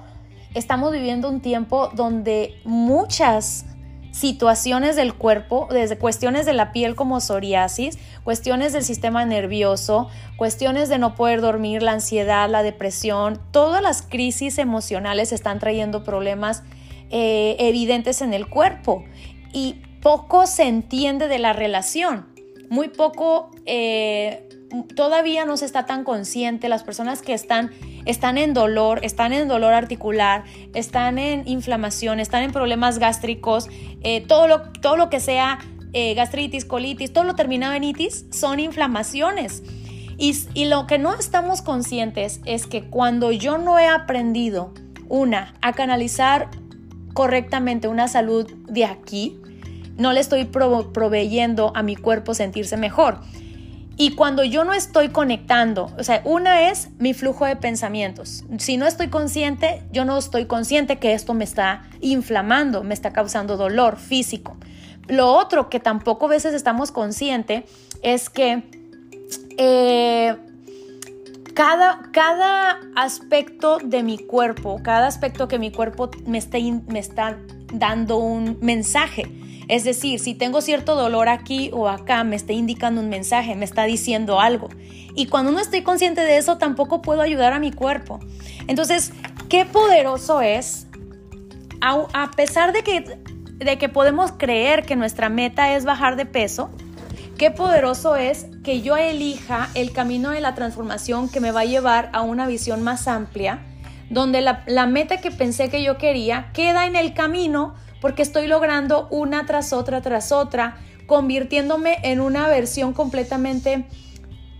estamos 0.56 0.90
viviendo 0.90 1.28
un 1.28 1.40
tiempo 1.40 1.90
donde 1.94 2.58
muchas 2.64 3.66
situaciones 4.10 4.96
del 4.96 5.12
cuerpo, 5.12 5.68
desde 5.70 5.98
cuestiones 5.98 6.46
de 6.46 6.54
la 6.54 6.72
piel 6.72 6.94
como 6.94 7.20
psoriasis, 7.20 7.98
cuestiones 8.24 8.72
del 8.72 8.82
sistema 8.82 9.26
nervioso, 9.26 10.08
cuestiones 10.38 10.88
de 10.88 10.98
no 10.98 11.14
poder 11.14 11.42
dormir, 11.42 11.82
la 11.82 11.92
ansiedad, 11.92 12.48
la 12.48 12.62
depresión, 12.62 13.38
todas 13.50 13.82
las 13.82 14.00
crisis 14.00 14.56
emocionales 14.56 15.32
están 15.32 15.58
trayendo 15.58 16.02
problemas 16.02 16.62
eh, 17.10 17.56
evidentes 17.58 18.22
en 18.22 18.32
el 18.32 18.48
cuerpo. 18.48 19.04
Y 19.52 19.82
poco 20.00 20.46
se 20.46 20.64
entiende 20.64 21.28
de 21.28 21.38
la 21.38 21.52
relación, 21.52 22.28
muy 22.70 22.88
poco 22.88 23.50
eh, 23.66 24.48
todavía 24.94 25.44
no 25.44 25.56
se 25.56 25.64
está 25.64 25.86
tan 25.86 26.04
consciente, 26.04 26.68
las 26.68 26.82
personas 26.82 27.22
que 27.22 27.34
están 27.34 27.70
están 28.04 28.38
en 28.38 28.54
dolor, 28.54 29.00
están 29.02 29.32
en 29.32 29.48
dolor 29.48 29.74
articular, 29.74 30.44
están 30.74 31.18
en 31.18 31.46
inflamación, 31.46 32.20
están 32.20 32.42
en 32.44 32.52
problemas 32.52 32.98
gástricos, 32.98 33.68
eh, 34.02 34.24
todo, 34.26 34.46
lo, 34.46 34.62
todo 34.80 34.96
lo 34.96 35.10
que 35.10 35.18
sea 35.18 35.58
eh, 35.92 36.14
gastritis, 36.14 36.64
colitis, 36.64 37.12
todo 37.12 37.24
lo 37.24 37.34
terminado 37.34 37.74
en 37.74 37.84
itis 37.84 38.26
son 38.30 38.60
inflamaciones. 38.60 39.62
Y, 40.18 40.36
y 40.54 40.66
lo 40.66 40.86
que 40.86 40.98
no 40.98 41.14
estamos 41.14 41.62
conscientes 41.62 42.40
es 42.46 42.66
que 42.66 42.84
cuando 42.84 43.32
yo 43.32 43.58
no 43.58 43.78
he 43.78 43.86
aprendido, 43.86 44.72
una, 45.08 45.54
a 45.62 45.72
canalizar 45.72 46.48
correctamente 47.12 47.88
una 47.88 48.08
salud 48.08 48.50
de 48.68 48.84
aquí, 48.84 49.38
no 49.96 50.12
le 50.12 50.20
estoy 50.20 50.44
proveyendo 50.44 51.72
a 51.74 51.82
mi 51.82 51.96
cuerpo 51.96 52.34
sentirse 52.34 52.76
mejor. 52.76 53.20
Y 53.98 54.14
cuando 54.14 54.44
yo 54.44 54.64
no 54.64 54.74
estoy 54.74 55.08
conectando, 55.08 55.90
o 55.98 56.04
sea, 56.04 56.20
una 56.24 56.68
es 56.68 56.90
mi 56.98 57.14
flujo 57.14 57.46
de 57.46 57.56
pensamientos. 57.56 58.44
Si 58.58 58.76
no 58.76 58.86
estoy 58.86 59.08
consciente, 59.08 59.82
yo 59.90 60.04
no 60.04 60.18
estoy 60.18 60.44
consciente 60.44 60.98
que 60.98 61.14
esto 61.14 61.32
me 61.32 61.44
está 61.44 61.82
inflamando, 62.00 62.82
me 62.82 62.92
está 62.92 63.14
causando 63.14 63.56
dolor 63.56 63.96
físico. 63.96 64.58
Lo 65.08 65.32
otro 65.32 65.70
que 65.70 65.80
tampoco 65.80 66.26
a 66.26 66.28
veces 66.28 66.52
estamos 66.52 66.92
conscientes 66.92 67.64
es 68.02 68.28
que 68.28 68.64
eh, 69.56 70.36
cada, 71.54 72.10
cada 72.12 72.80
aspecto 72.96 73.78
de 73.82 74.02
mi 74.02 74.18
cuerpo, 74.18 74.78
cada 74.82 75.06
aspecto 75.06 75.48
que 75.48 75.58
mi 75.58 75.72
cuerpo 75.72 76.10
me 76.26 76.42
me 76.88 76.98
está 76.98 77.38
dando 77.72 78.18
un 78.18 78.58
mensaje. 78.60 79.45
Es 79.68 79.82
decir, 79.82 80.20
si 80.20 80.34
tengo 80.34 80.60
cierto 80.60 80.94
dolor 80.94 81.28
aquí 81.28 81.70
o 81.72 81.88
acá, 81.88 82.22
me 82.22 82.36
está 82.36 82.52
indicando 82.52 83.00
un 83.00 83.08
mensaje, 83.08 83.56
me 83.56 83.64
está 83.64 83.84
diciendo 83.84 84.40
algo. 84.40 84.68
Y 85.14 85.26
cuando 85.26 85.50
no 85.50 85.58
estoy 85.58 85.82
consciente 85.82 86.20
de 86.20 86.36
eso, 86.36 86.58
tampoco 86.58 87.02
puedo 87.02 87.20
ayudar 87.20 87.52
a 87.52 87.58
mi 87.58 87.72
cuerpo. 87.72 88.20
Entonces, 88.68 89.12
qué 89.48 89.64
poderoso 89.64 90.40
es, 90.40 90.86
a, 91.80 92.30
pesar 92.36 92.72
de 92.72 92.82
que, 92.82 93.18
de 93.56 93.78
que 93.78 93.88
podemos 93.88 94.32
creer 94.32 94.84
que 94.84 94.94
nuestra 94.94 95.28
meta 95.30 95.74
es 95.74 95.84
bajar 95.84 96.16
de 96.16 96.26
peso, 96.26 96.70
qué 97.36 97.50
poderoso 97.50 98.14
es 98.14 98.46
que 98.62 98.82
yo 98.82 98.96
elija 98.96 99.68
el 99.74 99.92
camino 99.92 100.30
de 100.30 100.40
la 100.40 100.54
transformación 100.54 101.28
que 101.28 101.40
me 101.40 101.50
va 101.50 101.60
a 101.60 101.64
llevar 101.64 102.10
a 102.12 102.22
una 102.22 102.46
visión 102.46 102.82
más 102.82 103.08
amplia, 103.08 103.64
donde 104.10 104.42
la, 104.42 104.62
la 104.66 104.86
meta 104.86 105.16
que 105.16 105.32
pensé 105.32 105.68
que 105.70 105.82
yo 105.82 105.98
quería 105.98 106.52
queda 106.52 106.86
en 106.86 106.94
el 106.94 107.14
camino 107.14 107.74
porque 108.00 108.22
estoy 108.22 108.46
logrando 108.46 109.08
una 109.10 109.46
tras 109.46 109.72
otra 109.72 110.00
tras 110.00 110.32
otra, 110.32 110.78
convirtiéndome 111.06 111.98
en 112.02 112.20
una 112.20 112.48
versión 112.48 112.92
completamente, 112.92 113.86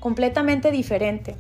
completamente 0.01 0.70
diferente. 0.70 1.37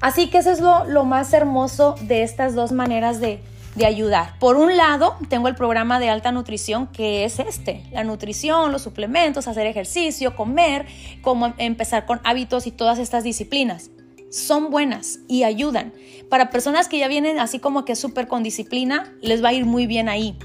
Así 0.00 0.28
que 0.30 0.38
eso 0.38 0.50
es 0.50 0.60
lo, 0.60 1.04
más 1.04 1.32
hermoso 1.32 1.96
de 2.02 2.22
estas 2.22 2.54
dos 2.54 2.70
maneras 2.70 3.20
de, 3.20 3.40
de 3.74 3.86
ayudar. 3.86 4.38
Por 4.38 4.56
un 4.56 4.76
lado, 4.76 5.16
tengo 5.28 5.48
el 5.48 5.56
programa 5.56 5.98
de 5.98 6.08
alta 6.08 6.30
nutrición 6.30 6.86
que 6.88 7.24
es 7.24 7.40
este, 7.40 7.82
la 7.90 8.04
nutrición, 8.04 8.70
los 8.70 8.82
suplementos, 8.82 9.48
hacer 9.48 9.66
ejercicio, 9.66 10.36
comer, 10.36 10.86
cómo 11.20 11.52
empezar 11.58 12.06
con 12.06 12.20
hábitos 12.24 12.66
y 12.66 12.70
todas 12.70 12.98
estas 12.98 13.24
disciplinas. 13.24 13.90
Son 14.30 14.70
buenas 14.70 15.20
y 15.26 15.42
ayudan. 15.42 15.92
Para 16.28 16.50
personas 16.50 16.86
que 16.88 16.98
ya 16.98 17.08
vienen 17.08 17.40
así 17.40 17.58
como 17.58 17.84
que 17.84 17.96
súper 17.96 18.28
con 18.28 18.42
disciplina, 18.42 19.12
les 19.20 19.42
va 19.42 19.48
a 19.48 19.52
ir 19.52 19.64
muy 19.64 19.86
bien 19.86 20.08
ahí. 20.08 20.38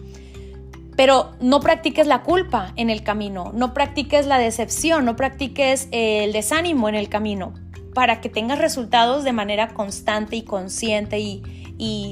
Pero 0.96 1.32
no 1.40 1.60
practiques 1.60 2.08
la 2.08 2.22
culpa 2.22 2.74
en 2.76 2.90
el 2.90 3.04
camino, 3.04 3.52
no 3.54 3.74
practiques 3.74 4.28
la 4.28 4.38
decepción, 4.38 5.06
no 5.06 5.16
practiques 5.16 5.88
el 5.92 6.32
desánimo 6.34 6.88
en 6.90 6.96
el 6.96 7.10
camino 7.10 7.54
para 7.94 8.22
que 8.22 8.30
tengas 8.30 8.60
resultados 8.60 9.24
de 9.24 9.34
manera 9.34 9.70
constante 9.70 10.36
y 10.36 10.44
consciente 10.44 11.20
y, 11.20 11.44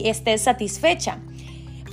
estés 0.04 0.42
satisfecha. 0.42 1.20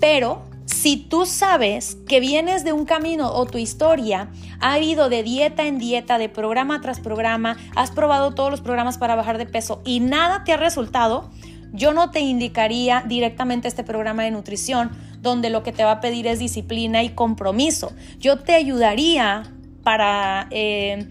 Pero 0.01 0.43
si 0.65 0.97
tú 0.97 1.27
sabes 1.27 1.97
que 2.09 2.19
vienes 2.19 2.65
de 2.65 2.73
un 2.73 2.87
camino 2.87 3.33
o 3.33 3.47
tu 3.47 3.59
historia 3.59 4.31
ha 4.59 4.81
ido 4.81 5.09
de 5.09 5.23
dieta 5.23 5.67
en 5.67 5.79
dieta, 5.79 6.19
de 6.19 6.29
programa 6.29 6.81
tras 6.81 6.99
programa, 6.99 7.57
has 7.77 7.93
probado 7.93 8.35
todos 8.35 8.51
los 8.51 8.61
programas 8.61 8.99
para 8.99 9.15
bajar 9.15 9.39
de 9.39 9.47
peso 9.47 9.81
y 9.85 10.01
nada 10.01 10.43
te 10.43 10.53
ha 10.53 10.57
resultado, 10.57 11.31
yo 11.73 11.93
no 11.93 12.11
te 12.11 12.21
indicaría 12.21 13.05
directamente 13.07 13.69
este 13.69 13.85
programa 13.85 14.25
de 14.25 14.31
nutrición 14.31 14.91
donde 15.21 15.51
lo 15.51 15.63
que 15.63 15.73
te 15.73 15.85
va 15.85 15.93
a 15.93 16.01
pedir 16.01 16.27
es 16.27 16.39
disciplina 16.39 17.03
y 17.03 17.11
compromiso. 17.11 17.93
Yo 18.19 18.39
te 18.39 18.55
ayudaría 18.55 19.45
para, 19.83 20.47
eh, 20.51 21.09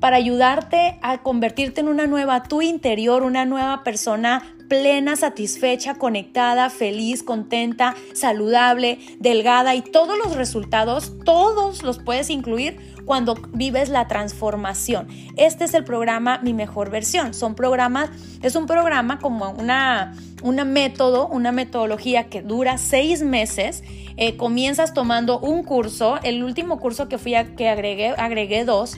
para 0.00 0.16
ayudarte 0.16 0.98
a 1.02 1.18
convertirte 1.18 1.80
en 1.80 1.88
una 1.88 2.06
nueva, 2.06 2.42
tu 2.42 2.62
interior, 2.62 3.22
una 3.22 3.44
nueva 3.44 3.84
persona 3.84 4.42
plena, 4.68 5.16
satisfecha, 5.16 5.94
conectada, 5.94 6.70
feliz, 6.70 7.22
contenta, 7.22 7.94
saludable, 8.12 8.98
delgada 9.18 9.74
y 9.74 9.82
todos 9.82 10.18
los 10.18 10.36
resultados, 10.36 11.12
todos 11.24 11.82
los 11.82 11.98
puedes 11.98 12.30
incluir 12.30 12.94
cuando 13.04 13.34
vives 13.52 13.88
la 13.88 14.08
transformación. 14.08 15.08
Este 15.36 15.64
es 15.64 15.74
el 15.74 15.84
programa 15.84 16.38
Mi 16.42 16.54
Mejor 16.54 16.90
Versión. 16.90 17.34
Son 17.34 17.54
programas, 17.54 18.10
es 18.42 18.56
un 18.56 18.66
programa 18.66 19.18
como 19.18 19.50
una, 19.50 20.14
una 20.42 20.64
método, 20.64 21.28
una 21.28 21.52
metodología 21.52 22.28
que 22.28 22.42
dura 22.42 22.78
seis 22.78 23.22
meses. 23.22 23.82
Eh, 24.16 24.36
comienzas 24.36 24.94
tomando 24.94 25.38
un 25.40 25.64
curso, 25.64 26.18
el 26.22 26.44
último 26.44 26.78
curso 26.78 27.08
que 27.08 27.18
fui 27.18 27.34
a, 27.34 27.56
que 27.56 27.68
agregué, 27.68 28.08
agregué 28.16 28.64
dos, 28.64 28.96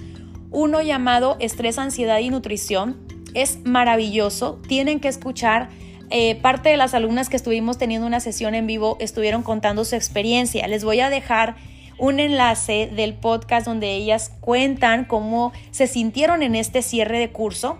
uno 0.50 0.82
llamado 0.82 1.36
Estrés, 1.40 1.78
Ansiedad 1.78 2.18
y 2.18 2.30
Nutrición. 2.30 3.05
Es 3.36 3.58
maravilloso, 3.64 4.58
tienen 4.66 4.98
que 4.98 5.08
escuchar. 5.08 5.68
Eh, 6.08 6.36
parte 6.36 6.70
de 6.70 6.78
las 6.78 6.94
alumnas 6.94 7.28
que 7.28 7.36
estuvimos 7.36 7.76
teniendo 7.76 8.06
una 8.06 8.18
sesión 8.18 8.54
en 8.54 8.66
vivo 8.66 8.96
estuvieron 8.98 9.42
contando 9.42 9.84
su 9.84 9.94
experiencia. 9.94 10.66
Les 10.68 10.84
voy 10.84 11.00
a 11.00 11.10
dejar 11.10 11.56
un 11.98 12.18
enlace 12.18 12.90
del 12.96 13.12
podcast 13.12 13.66
donde 13.66 13.92
ellas 13.92 14.32
cuentan 14.40 15.04
cómo 15.04 15.52
se 15.70 15.86
sintieron 15.86 16.42
en 16.42 16.54
este 16.54 16.80
cierre 16.80 17.18
de 17.18 17.30
curso. 17.30 17.76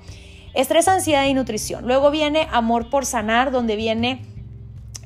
Estrés, 0.53 0.89
ansiedad 0.89 1.25
y 1.25 1.33
nutrición. 1.33 1.87
Luego 1.87 2.11
viene 2.11 2.49
Amor 2.53 2.91
por 2.91 3.07
Sanar, 3.07 3.51
donde 3.51 3.77
viene 3.77 4.21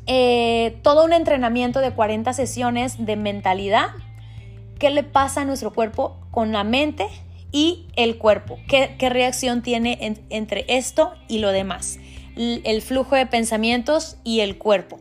eh, 0.07 0.81
todo 0.83 1.05
un 1.05 1.13
entrenamiento 1.13 1.79
de 1.79 1.93
40 1.93 2.33
sesiones 2.33 3.07
de 3.07 3.15
mentalidad. 3.15 3.91
¿Qué 4.81 4.91
le 4.91 5.05
pasa 5.05 5.43
a 5.43 5.45
nuestro 5.45 5.73
cuerpo 5.73 6.17
con 6.33 6.51
la 6.51 6.65
mente 6.65 7.07
y 7.53 7.87
el 7.97 8.19
cuerpo? 8.19 8.59
¿Qué, 8.69 8.97
reacción 9.09 9.63
tiene 9.63 10.17
entre 10.31 10.65
esto 10.69 11.13
y 11.29 11.39
lo 11.39 11.51
demás? 11.53 11.99
el 12.37 12.81
flujo 12.81 13.17
de 13.17 13.27
pensamientos 13.27 14.17
y 14.25 14.41
el 14.41 14.57
cuerpo. 14.57 14.99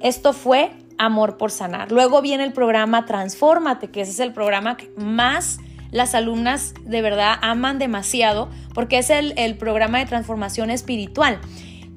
Esto 0.00 0.32
fue 0.32 0.70
Amor 0.98 1.36
por 1.36 1.50
Sanar. 1.50 1.90
Luego 1.90 2.22
viene 2.22 2.44
el 2.44 2.52
programa 2.52 3.06
Transfórmate, 3.06 3.90
que 3.90 4.02
ese 4.02 4.12
es 4.12 4.20
el 4.20 4.32
programa 4.32 4.76
que 4.76 4.90
más 4.96 5.58
las 5.90 6.14
alumnas 6.14 6.74
de 6.84 7.02
verdad 7.02 7.34
aman 7.42 7.78
demasiado 7.78 8.50
porque 8.74 8.98
es 8.98 9.10
el, 9.10 9.56
programa 9.56 9.98
de 9.98 10.06
transformación 10.06 10.70
espiritual. 10.70 11.40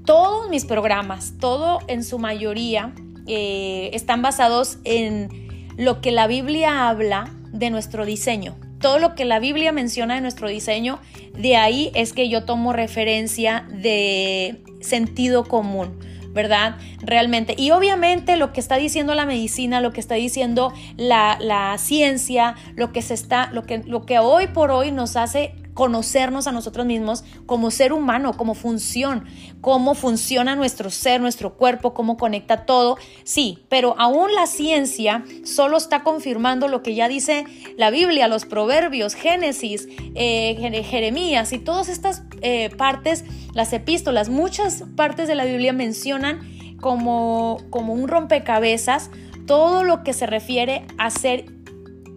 Todos 0.05 0.49
mis 0.49 0.65
programas, 0.65 1.33
todo 1.39 1.79
en 1.87 2.03
su 2.03 2.19
mayoría, 2.19 2.93
eh, 3.27 3.89
están 3.93 4.21
basados 4.21 4.79
en 4.83 5.75
lo 5.77 6.01
que 6.01 6.11
la 6.11 6.27
Biblia 6.27 6.87
habla 6.87 7.31
de 7.51 7.69
nuestro 7.69 8.05
diseño. 8.05 8.55
Todo 8.79 8.99
lo 8.99 9.15
que 9.15 9.25
la 9.25 9.39
Biblia 9.39 9.71
menciona 9.71 10.15
de 10.15 10.21
nuestro 10.21 10.47
diseño, 10.49 10.99
de 11.33 11.57
ahí 11.57 11.91
es 11.95 12.13
que 12.13 12.29
yo 12.29 12.45
tomo 12.45 12.73
referencia 12.73 13.67
de 13.69 14.61
sentido 14.81 15.43
común. 15.43 15.99
¿verdad? 16.31 16.77
Realmente. 17.01 17.55
Y 17.57 17.71
obviamente 17.71 18.35
lo 18.37 18.53
que 18.53 18.59
está 18.59 18.75
diciendo 18.75 19.15
la 19.15 19.25
medicina, 19.25 19.81
lo 19.81 19.91
que 19.91 19.99
está 19.99 20.15
diciendo 20.15 20.71
la, 20.95 21.75
ciencia, 21.79 22.55
lo 22.75 22.91
que 22.91 23.01
se 23.01 23.15
está, 23.15 23.49
lo 23.51 23.63
que, 23.63 23.79
lo 23.79 24.05
que 24.05 24.19
hoy 24.19 24.47
por 24.47 24.71
hoy 24.71 24.91
nos 24.91 25.15
hace 25.15 25.55
conocernos 25.79 26.45
a 26.45 26.51
nosotros 26.51 26.85
mismos 26.85 27.23
como 27.45 27.71
ser 27.71 27.93
humano, 27.93 28.33
como 28.33 28.53
función, 28.53 29.23
cómo 29.61 29.95
funciona 29.95 30.57
nuestro 30.57 30.89
ser, 30.89 31.21
nuestro 31.21 31.53
cuerpo, 31.53 31.93
cómo 31.93 32.17
conecta 32.17 32.65
todo. 32.65 32.97
Sí, 33.23 33.59
pero 33.69 33.95
aún 33.97 34.35
la 34.35 34.45
ciencia 34.45 35.23
solo 35.45 35.77
está 35.77 36.03
confirmando 36.03 36.67
lo 36.67 36.83
que 36.83 36.95
ya 36.95 37.07
dice 37.07 37.45
la 37.77 37.91
Biblia, 37.91 38.27
los 38.27 38.43
proverbios, 38.43 39.13
Génesis, 39.13 39.87
eh, 40.15 40.83
Jeremías 40.83 41.53
y 41.53 41.59
todas 41.59 41.87
estas 41.87 42.23
eh, 42.41 42.69
partes, 42.75 43.23
las 43.53 43.71
epístolas, 43.71 44.27
muchas 44.27 44.83
partes 44.97 45.29
de 45.29 45.35
la 45.35 45.45
Biblia 45.45 45.71
mencionan 45.71 46.41
como, 46.81 47.59
como 47.69 47.93
un 47.93 48.09
rompecabezas 48.09 49.11
todo 49.47 49.85
lo 49.85 50.03
que 50.03 50.11
se 50.11 50.25
refiere 50.25 50.85
a 50.97 51.09
ser 51.09 51.45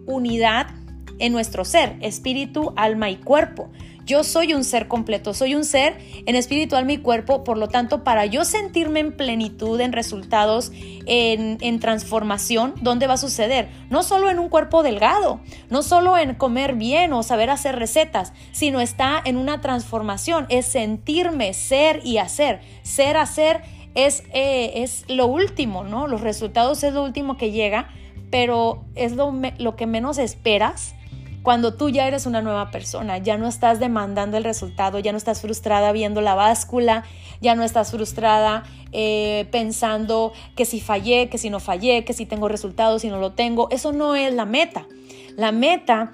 unidad 0.05 0.82
en 1.19 1.31
nuestro 1.33 1.65
ser, 1.65 1.97
espíritu, 2.01 2.73
alma 2.75 3.09
y 3.09 3.17
cuerpo. 3.17 3.69
Yo 4.05 4.25
soy 4.25 4.53
un 4.53 4.65
ser 4.65 4.89
completo, 4.89 5.33
soy 5.33 5.55
un 5.55 5.63
ser 5.63 5.97
en 6.25 6.35
espíritu, 6.35 6.75
alma 6.75 6.91
y 6.91 6.97
cuerpo, 6.97 7.45
por 7.45 7.57
lo 7.57 7.69
tanto, 7.69 8.03
para 8.03 8.25
yo 8.25 8.43
sentirme 8.43 8.99
en 8.99 9.15
plenitud, 9.15 9.79
en 9.79 9.93
resultados, 9.93 10.73
en, 11.05 11.57
en, 11.61 11.79
transformación, 11.79 12.73
¿dónde 12.81 13.07
va 13.07 13.13
a 13.13 13.17
suceder? 13.17 13.69
No 13.89 14.03
solo 14.03 14.29
en 14.29 14.39
un 14.39 14.49
cuerpo 14.49 14.83
delgado, 14.83 15.39
no 15.69 15.83
solo 15.83 16.17
en 16.17 16.35
comer 16.35 16.75
bien 16.75 17.13
o 17.13 17.23
saber 17.23 17.49
hacer 17.49 17.77
recetas, 17.77 18.33
sino 18.51 18.81
está 18.81 19.21
en 19.23 19.37
una 19.37 19.61
transformación, 19.61 20.47
es 20.49 20.65
sentirme, 20.65 21.53
ser 21.53 22.01
y 22.03 22.17
hacer. 22.17 22.59
Ser, 22.83 23.15
hacer 23.15 23.61
es, 23.95 24.23
eh, 24.33 24.83
es 24.83 25.05
lo 25.07 25.27
último, 25.27 25.85
¿no? 25.85 26.07
Los 26.07 26.19
resultados 26.19 26.83
es 26.83 26.93
lo 26.93 27.03
último 27.03 27.37
que 27.37 27.51
llega, 27.51 27.87
pero 28.29 28.83
es 28.95 29.13
lo, 29.13 29.33
lo 29.59 29.77
que 29.77 29.87
menos 29.87 30.17
esperas 30.17 30.95
cuando 31.43 31.73
tú 31.73 31.89
ya 31.89 32.07
eres 32.07 32.25
una 32.25 32.41
nueva 32.41 32.71
persona, 32.71 33.17
ya 33.17 33.37
no 33.37 33.47
estás 33.47 33.79
demandando 33.79 34.37
el 34.37 34.45
resultado, 34.45 34.99
ya 34.99 35.11
no 35.11 35.17
estás 35.17 35.41
frustrada 35.41 35.91
viendo 35.91 36.21
la 36.21 36.35
báscula, 36.35 37.03
ya 37.41 37.53
no 37.53 37.63
estás 37.63 37.91
frustrada 37.91 38.63
eh, 38.93 39.47
pensando 39.51 40.31
que 40.55 40.63
si 40.63 40.79
fallé, 40.79 41.27
que 41.29 41.37
si 41.37 41.49
no 41.49 41.59
fallé, 41.59 42.05
que 42.05 42.13
si 42.13 42.25
tengo 42.25 42.47
resultados, 42.47 43.01
si 43.01 43.09
no 43.09 43.19
lo 43.19 43.33
tengo. 43.33 43.69
Eso 43.71 43.91
no 43.91 44.15
es 44.15 44.33
la 44.33 44.45
meta. 44.45 44.87
La 45.35 45.51
meta 45.51 46.13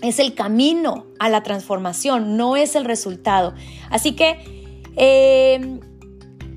es 0.00 0.18
el 0.18 0.34
camino 0.34 1.04
a 1.18 1.28
la 1.28 1.42
transformación, 1.42 2.38
no 2.38 2.56
es 2.56 2.76
el 2.76 2.86
resultado. 2.86 3.54
Así 3.90 4.16
que 4.16 4.38
eh, 4.96 5.80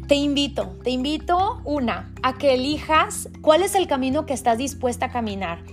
te 0.07 0.15
invito, 0.15 0.77
te 0.83 0.91
invito 0.91 1.61
una, 1.65 2.13
a 2.23 2.37
que 2.37 2.53
elijas 2.53 3.27
cuál 3.41 3.61
es 3.61 3.75
el 3.75 3.87
camino 3.87 4.25
que 4.25 4.33
estás 4.33 4.57
dispuesta 4.57 5.07
a 5.07 5.11
caminar 5.11 5.63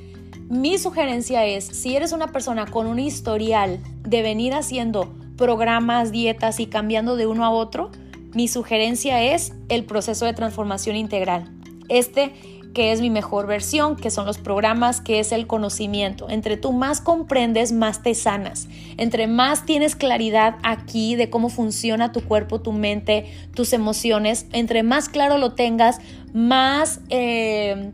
mi 0.48 0.78
sugerencia 0.78 1.44
es, 1.44 1.64
si 1.64 1.96
eres 1.96 2.12
una 2.12 2.28
persona 2.28 2.66
con 2.66 2.86
un 2.86 2.98
historial 2.98 3.80
de 4.02 4.22
venir 4.22 4.54
haciendo 4.54 5.14
programas, 5.36 6.12
dietas 6.12 6.60
y 6.60 6.66
cambiando 6.66 7.16
de 7.16 7.26
uno 7.26 7.44
a 7.44 7.50
otro, 7.50 7.90
mi 8.32 8.48
sugerencia 8.48 9.22
es 9.22 9.52
el 9.68 9.84
proceso 9.84 10.24
de 10.24 10.34
transformación 10.34 10.96
integral. 10.96 11.50
Este 11.88 12.32
que 12.76 12.92
es 12.92 13.00
mi 13.00 13.08
mejor 13.08 13.46
versión, 13.46 13.96
que 13.96 14.10
son 14.10 14.26
los 14.26 14.36
programas, 14.36 15.00
que 15.00 15.18
es 15.18 15.32
el 15.32 15.46
conocimiento. 15.46 16.28
Entre 16.28 16.58
tú 16.58 16.72
más 16.72 17.00
comprendes, 17.00 17.72
más 17.72 18.02
te 18.02 18.14
sanas. 18.14 18.68
Entre 18.98 19.28
más 19.28 19.64
tienes 19.64 19.96
claridad 19.96 20.56
aquí 20.62 21.16
de 21.16 21.30
cómo 21.30 21.48
funciona 21.48 22.12
tu 22.12 22.20
cuerpo, 22.20 22.60
tu 22.60 22.72
mente, 22.72 23.32
tus 23.54 23.72
emociones, 23.72 24.44
entre 24.52 24.82
más 24.82 25.08
claro 25.08 25.38
lo 25.38 25.54
tengas, 25.54 26.00
más... 26.34 27.00
Eh, 27.08 27.92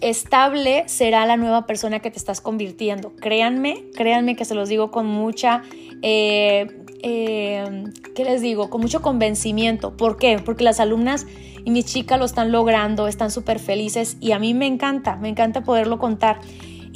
estable 0.00 0.84
será 0.86 1.26
la 1.26 1.36
nueva 1.36 1.66
persona 1.66 2.00
que 2.00 2.10
te 2.10 2.18
estás 2.18 2.40
convirtiendo. 2.40 3.14
Créanme, 3.16 3.84
créanme 3.94 4.36
que 4.36 4.44
se 4.44 4.54
los 4.54 4.68
digo 4.68 4.90
con 4.90 5.06
mucha, 5.06 5.62
eh, 6.02 6.66
eh, 7.02 7.84
¿qué 8.14 8.24
les 8.24 8.40
digo? 8.40 8.70
Con 8.70 8.80
mucho 8.80 9.02
convencimiento. 9.02 9.96
¿Por 9.96 10.16
qué? 10.16 10.38
Porque 10.38 10.64
las 10.64 10.80
alumnas 10.80 11.26
y 11.64 11.70
mis 11.70 11.86
chicas 11.86 12.18
lo 12.18 12.24
están 12.24 12.52
logrando, 12.52 13.08
están 13.08 13.30
súper 13.30 13.58
felices 13.58 14.16
y 14.20 14.32
a 14.32 14.38
mí 14.38 14.54
me 14.54 14.66
encanta, 14.66 15.16
me 15.16 15.28
encanta 15.28 15.64
poderlo 15.64 15.98
contar. 15.98 16.40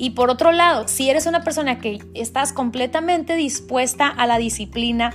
Y 0.01 0.11
por 0.11 0.31
otro 0.31 0.53
lado, 0.53 0.87
si 0.87 1.11
eres 1.11 1.27
una 1.27 1.43
persona 1.43 1.81
que 1.81 1.99
estás 2.15 2.53
completamente 2.53 3.35
dispuesta 3.35 4.07
a 4.07 4.29
la 4.29 4.39
disciplina, 4.39 5.13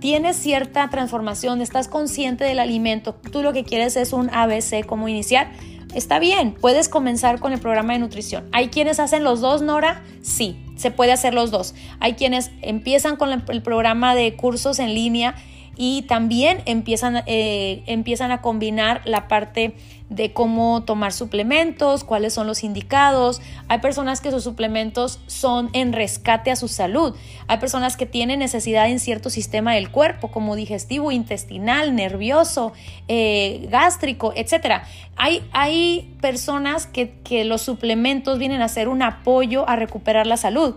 tienes 0.00 0.34
cierta 0.34 0.90
transformación, 0.90 1.60
estás 1.60 1.86
consciente 1.86 2.42
del 2.42 2.58
alimento, 2.58 3.14
tú 3.30 3.42
lo 3.42 3.52
que 3.52 3.62
quieres 3.62 3.96
es 3.96 4.12
un 4.12 4.30
ABC, 4.30 4.84
como 4.84 5.06
iniciar, 5.06 5.52
Está 5.94 6.18
bien, 6.18 6.54
puedes 6.60 6.88
comenzar 6.88 7.38
con 7.38 7.52
el 7.52 7.60
programa 7.60 7.94
de 7.94 8.00
nutrición. 8.00 8.48
¿Hay 8.52 8.68
quienes 8.68 9.00
hacen 9.00 9.24
los 9.24 9.40
dos, 9.40 9.62
Nora? 9.62 10.02
Sí, 10.20 10.56
se 10.76 10.90
puede 10.90 11.12
hacer 11.12 11.32
los 11.32 11.50
dos. 11.50 11.74
Hay 12.00 12.14
quienes 12.14 12.50
empiezan 12.60 13.16
con 13.16 13.30
el 13.32 13.62
programa 13.62 14.14
de 14.14 14.36
cursos 14.36 14.78
en 14.78 14.94
línea 14.94 15.34
y 15.76 16.02
también 16.02 16.62
empiezan, 16.64 17.22
eh, 17.26 17.82
empiezan 17.86 18.30
a 18.30 18.40
combinar 18.40 19.02
la 19.04 19.28
parte 19.28 19.74
de 20.08 20.32
cómo 20.32 20.84
tomar 20.84 21.12
suplementos, 21.12 22.04
cuáles 22.04 22.32
son 22.32 22.46
los 22.46 22.62
indicados. 22.62 23.42
Hay 23.68 23.78
personas 23.78 24.20
que 24.20 24.30
sus 24.30 24.44
suplementos 24.44 25.18
son 25.26 25.68
en 25.72 25.92
rescate 25.92 26.50
a 26.50 26.56
su 26.56 26.68
salud. 26.68 27.14
Hay 27.48 27.58
personas 27.58 27.96
que 27.96 28.06
tienen 28.06 28.38
necesidad 28.38 28.88
en 28.88 29.00
cierto 29.00 29.30
sistema 29.30 29.74
del 29.74 29.90
cuerpo, 29.90 30.28
como 30.30 30.54
digestivo, 30.54 31.10
intestinal, 31.10 31.94
nervioso, 31.94 32.72
eh, 33.08 33.66
gástrico, 33.68 34.32
etc. 34.36 34.82
Hay, 35.16 35.42
hay 35.52 36.14
personas 36.20 36.86
que, 36.86 37.14
que 37.24 37.44
los 37.44 37.62
suplementos 37.62 38.38
vienen 38.38 38.62
a 38.62 38.68
ser 38.68 38.88
un 38.88 39.02
apoyo 39.02 39.68
a 39.68 39.76
recuperar 39.76 40.26
la 40.26 40.36
salud. 40.36 40.76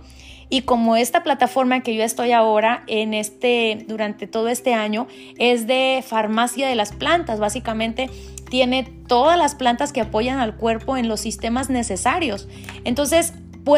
Y 0.49 0.61
como 0.61 0.95
esta 0.95 1.23
plataforma 1.23 1.81
que 1.81 1.95
yo 1.95 2.03
estoy 2.03 2.31
ahora 2.31 2.83
en 2.87 3.13
este, 3.13 3.85
durante 3.87 4.25
todo 4.25 4.49
este 4.49 4.73
año, 4.73 5.07
es 5.37 5.67
de 5.67 6.03
farmacia 6.05 6.67
de 6.67 6.75
las 6.75 6.91
plantas, 6.91 7.39
básicamente 7.39 8.09
tiene 8.49 8.83
todas 9.07 9.37
las 9.37 9.53
plantas 9.55 9.93
que 9.93 10.01
apoyan 10.01 10.39
al 10.39 10.55
cuerpo 10.55 10.97
en 10.97 11.07
los 11.07 11.19
sistemas 11.21 11.69
necesarios. 11.69 12.47
Entonces, 12.83 13.33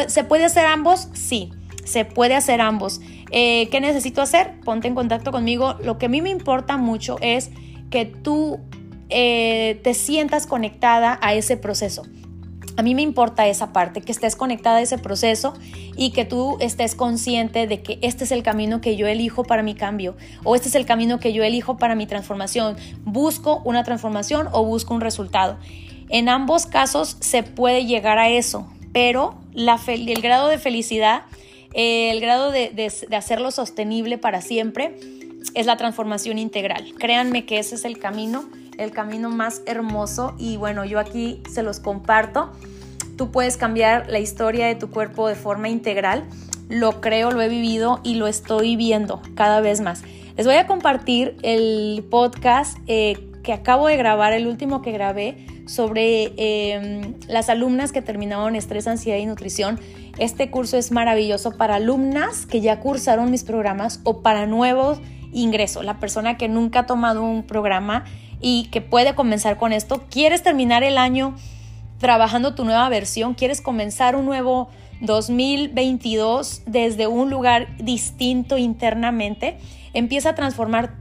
¿se 0.06 0.24
puede 0.24 0.44
hacer 0.44 0.64
ambos? 0.64 1.08
Sí, 1.12 1.52
se 1.84 2.04
puede 2.06 2.34
hacer 2.34 2.60
ambos. 2.60 3.00
Eh, 3.30 3.68
¿Qué 3.70 3.80
necesito 3.80 4.22
hacer? 4.22 4.60
Ponte 4.64 4.88
en 4.88 4.94
contacto 4.94 5.30
conmigo. 5.30 5.76
Lo 5.82 5.98
que 5.98 6.06
a 6.06 6.08
mí 6.08 6.22
me 6.22 6.30
importa 6.30 6.78
mucho 6.78 7.18
es 7.20 7.50
que 7.90 8.06
tú 8.06 8.60
eh, 9.10 9.78
te 9.84 9.92
sientas 9.92 10.46
conectada 10.46 11.18
a 11.20 11.34
ese 11.34 11.58
proceso. 11.58 12.04
A 12.76 12.82
mí 12.82 12.94
me 12.94 13.02
importa 13.02 13.46
esa 13.46 13.72
parte, 13.72 14.00
que 14.00 14.12
estés 14.12 14.34
conectada 14.34 14.78
a 14.78 14.80
ese 14.80 14.96
proceso 14.96 15.52
y 15.96 16.10
que 16.10 16.24
tú 16.24 16.56
estés 16.60 16.94
consciente 16.94 17.66
de 17.66 17.82
que 17.82 17.98
este 18.00 18.24
es 18.24 18.32
el 18.32 18.42
camino 18.42 18.80
que 18.80 18.96
yo 18.96 19.06
elijo 19.06 19.44
para 19.44 19.62
mi 19.62 19.74
cambio 19.74 20.16
o 20.42 20.54
este 20.56 20.68
es 20.68 20.74
el 20.74 20.86
camino 20.86 21.20
que 21.20 21.34
yo 21.34 21.42
elijo 21.42 21.76
para 21.76 21.94
mi 21.94 22.06
transformación. 22.06 22.76
Busco 23.04 23.60
una 23.64 23.84
transformación 23.84 24.48
o 24.52 24.64
busco 24.64 24.94
un 24.94 25.02
resultado. 25.02 25.58
En 26.08 26.28
ambos 26.28 26.66
casos 26.66 27.16
se 27.20 27.42
puede 27.42 27.84
llegar 27.84 28.18
a 28.18 28.30
eso, 28.30 28.66
pero 28.92 29.34
el 29.54 30.22
grado 30.22 30.48
de 30.48 30.58
felicidad, 30.58 31.22
el 31.74 32.20
grado 32.20 32.50
de 32.50 32.90
hacerlo 33.14 33.50
sostenible 33.50 34.16
para 34.16 34.40
siempre 34.40 34.96
es 35.54 35.66
la 35.66 35.76
transformación 35.76 36.38
integral. 36.38 36.94
Créanme 36.98 37.44
que 37.44 37.58
ese 37.58 37.74
es 37.74 37.84
el 37.84 37.98
camino 37.98 38.44
el 38.82 38.90
camino 38.90 39.30
más 39.30 39.62
hermoso 39.66 40.34
y 40.38 40.56
bueno, 40.56 40.84
yo 40.84 40.98
aquí 40.98 41.42
se 41.50 41.62
los 41.62 41.80
comparto. 41.80 42.50
Tú 43.16 43.30
puedes 43.30 43.56
cambiar 43.56 44.08
la 44.08 44.18
historia 44.18 44.66
de 44.66 44.74
tu 44.74 44.90
cuerpo 44.90 45.28
de 45.28 45.34
forma 45.34 45.68
integral. 45.68 46.24
Lo 46.68 47.00
creo, 47.00 47.30
lo 47.30 47.42
he 47.42 47.48
vivido 47.48 48.00
y 48.02 48.14
lo 48.14 48.26
estoy 48.26 48.76
viendo 48.76 49.20
cada 49.34 49.60
vez 49.60 49.80
más. 49.80 50.02
Les 50.36 50.46
voy 50.46 50.56
a 50.56 50.66
compartir 50.66 51.36
el 51.42 52.04
podcast 52.10 52.78
eh, 52.86 53.28
que 53.42 53.52
acabo 53.52 53.86
de 53.86 53.96
grabar, 53.96 54.32
el 54.32 54.46
último 54.46 54.82
que 54.82 54.92
grabé, 54.92 55.46
sobre 55.66 56.32
em, 56.36 57.14
las 57.28 57.48
alumnas 57.48 57.92
que 57.92 58.02
terminaron 58.02 58.56
estrés, 58.56 58.86
ansiedad 58.86 59.18
y 59.18 59.26
nutrición. 59.26 59.78
Este 60.18 60.50
curso 60.50 60.76
es 60.76 60.92
maravilloso 60.92 61.56
para 61.56 61.76
alumnas 61.76 62.46
que 62.46 62.60
ya 62.60 62.80
cursaron 62.80 63.30
mis 63.30 63.44
programas 63.44 64.00
o 64.04 64.22
para 64.22 64.46
nuevos 64.46 65.00
ingresos. 65.32 65.84
La 65.84 65.98
persona 65.98 66.36
que 66.36 66.48
nunca 66.48 66.80
ha 66.80 66.86
tomado 66.86 67.22
un 67.22 67.44
programa 67.44 68.04
y 68.42 68.64
que 68.64 68.80
puede 68.82 69.14
comenzar 69.14 69.56
con 69.56 69.72
esto. 69.72 70.02
¿Quieres 70.10 70.42
terminar 70.42 70.82
el 70.82 70.98
año 70.98 71.34
trabajando 71.98 72.54
tu 72.54 72.64
nueva 72.64 72.88
versión? 72.88 73.34
¿Quieres 73.34 73.62
comenzar 73.62 74.16
un 74.16 74.26
nuevo 74.26 74.68
2022 75.00 76.62
desde 76.66 77.06
un 77.06 77.30
lugar 77.30 77.76
distinto 77.78 78.58
internamente? 78.58 79.56
Empieza 79.94 80.30
a 80.30 80.34
transformar 80.34 80.96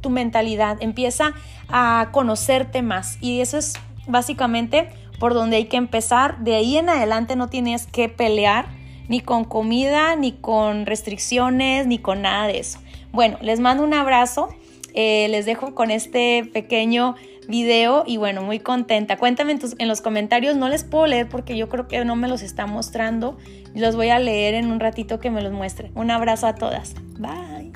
tu 0.00 0.10
mentalidad, 0.10 0.76
empieza 0.80 1.32
a 1.68 2.10
conocerte 2.12 2.82
más 2.82 3.18
y 3.20 3.40
eso 3.40 3.56
es 3.56 3.72
básicamente 4.06 4.90
por 5.18 5.32
donde 5.32 5.56
hay 5.56 5.64
que 5.64 5.76
empezar. 5.78 6.38
De 6.38 6.54
ahí 6.54 6.76
en 6.76 6.90
adelante 6.90 7.34
no 7.36 7.48
tienes 7.48 7.86
que 7.86 8.08
pelear 8.08 8.66
ni 9.08 9.20
con 9.20 9.44
comida, 9.44 10.16
ni 10.16 10.32
con 10.32 10.84
restricciones, 10.86 11.86
ni 11.86 11.98
con 11.98 12.22
nada 12.22 12.46
de 12.46 12.58
eso. 12.58 12.78
Bueno, 13.12 13.38
les 13.40 13.60
mando 13.60 13.84
un 13.84 13.94
abrazo 13.94 14.48
eh, 14.94 15.28
les 15.28 15.46
dejo 15.46 15.74
con 15.74 15.90
este 15.90 16.48
pequeño 16.52 17.14
video 17.48 18.04
y 18.06 18.16
bueno, 18.16 18.42
muy 18.42 18.58
contenta. 18.58 19.16
Cuéntame 19.16 19.52
en, 19.52 19.58
tus, 19.58 19.74
en 19.78 19.88
los 19.88 20.00
comentarios, 20.00 20.56
no 20.56 20.68
les 20.68 20.84
puedo 20.84 21.06
leer 21.06 21.28
porque 21.28 21.56
yo 21.56 21.68
creo 21.68 21.88
que 21.88 22.04
no 22.04 22.16
me 22.16 22.28
los 22.28 22.42
está 22.42 22.66
mostrando. 22.66 23.36
Los 23.74 23.96
voy 23.96 24.10
a 24.10 24.18
leer 24.18 24.54
en 24.54 24.70
un 24.70 24.80
ratito 24.80 25.18
que 25.18 25.30
me 25.30 25.42
los 25.42 25.52
muestre. 25.52 25.90
Un 25.94 26.10
abrazo 26.10 26.46
a 26.46 26.54
todas. 26.54 26.94
Bye. 27.18 27.72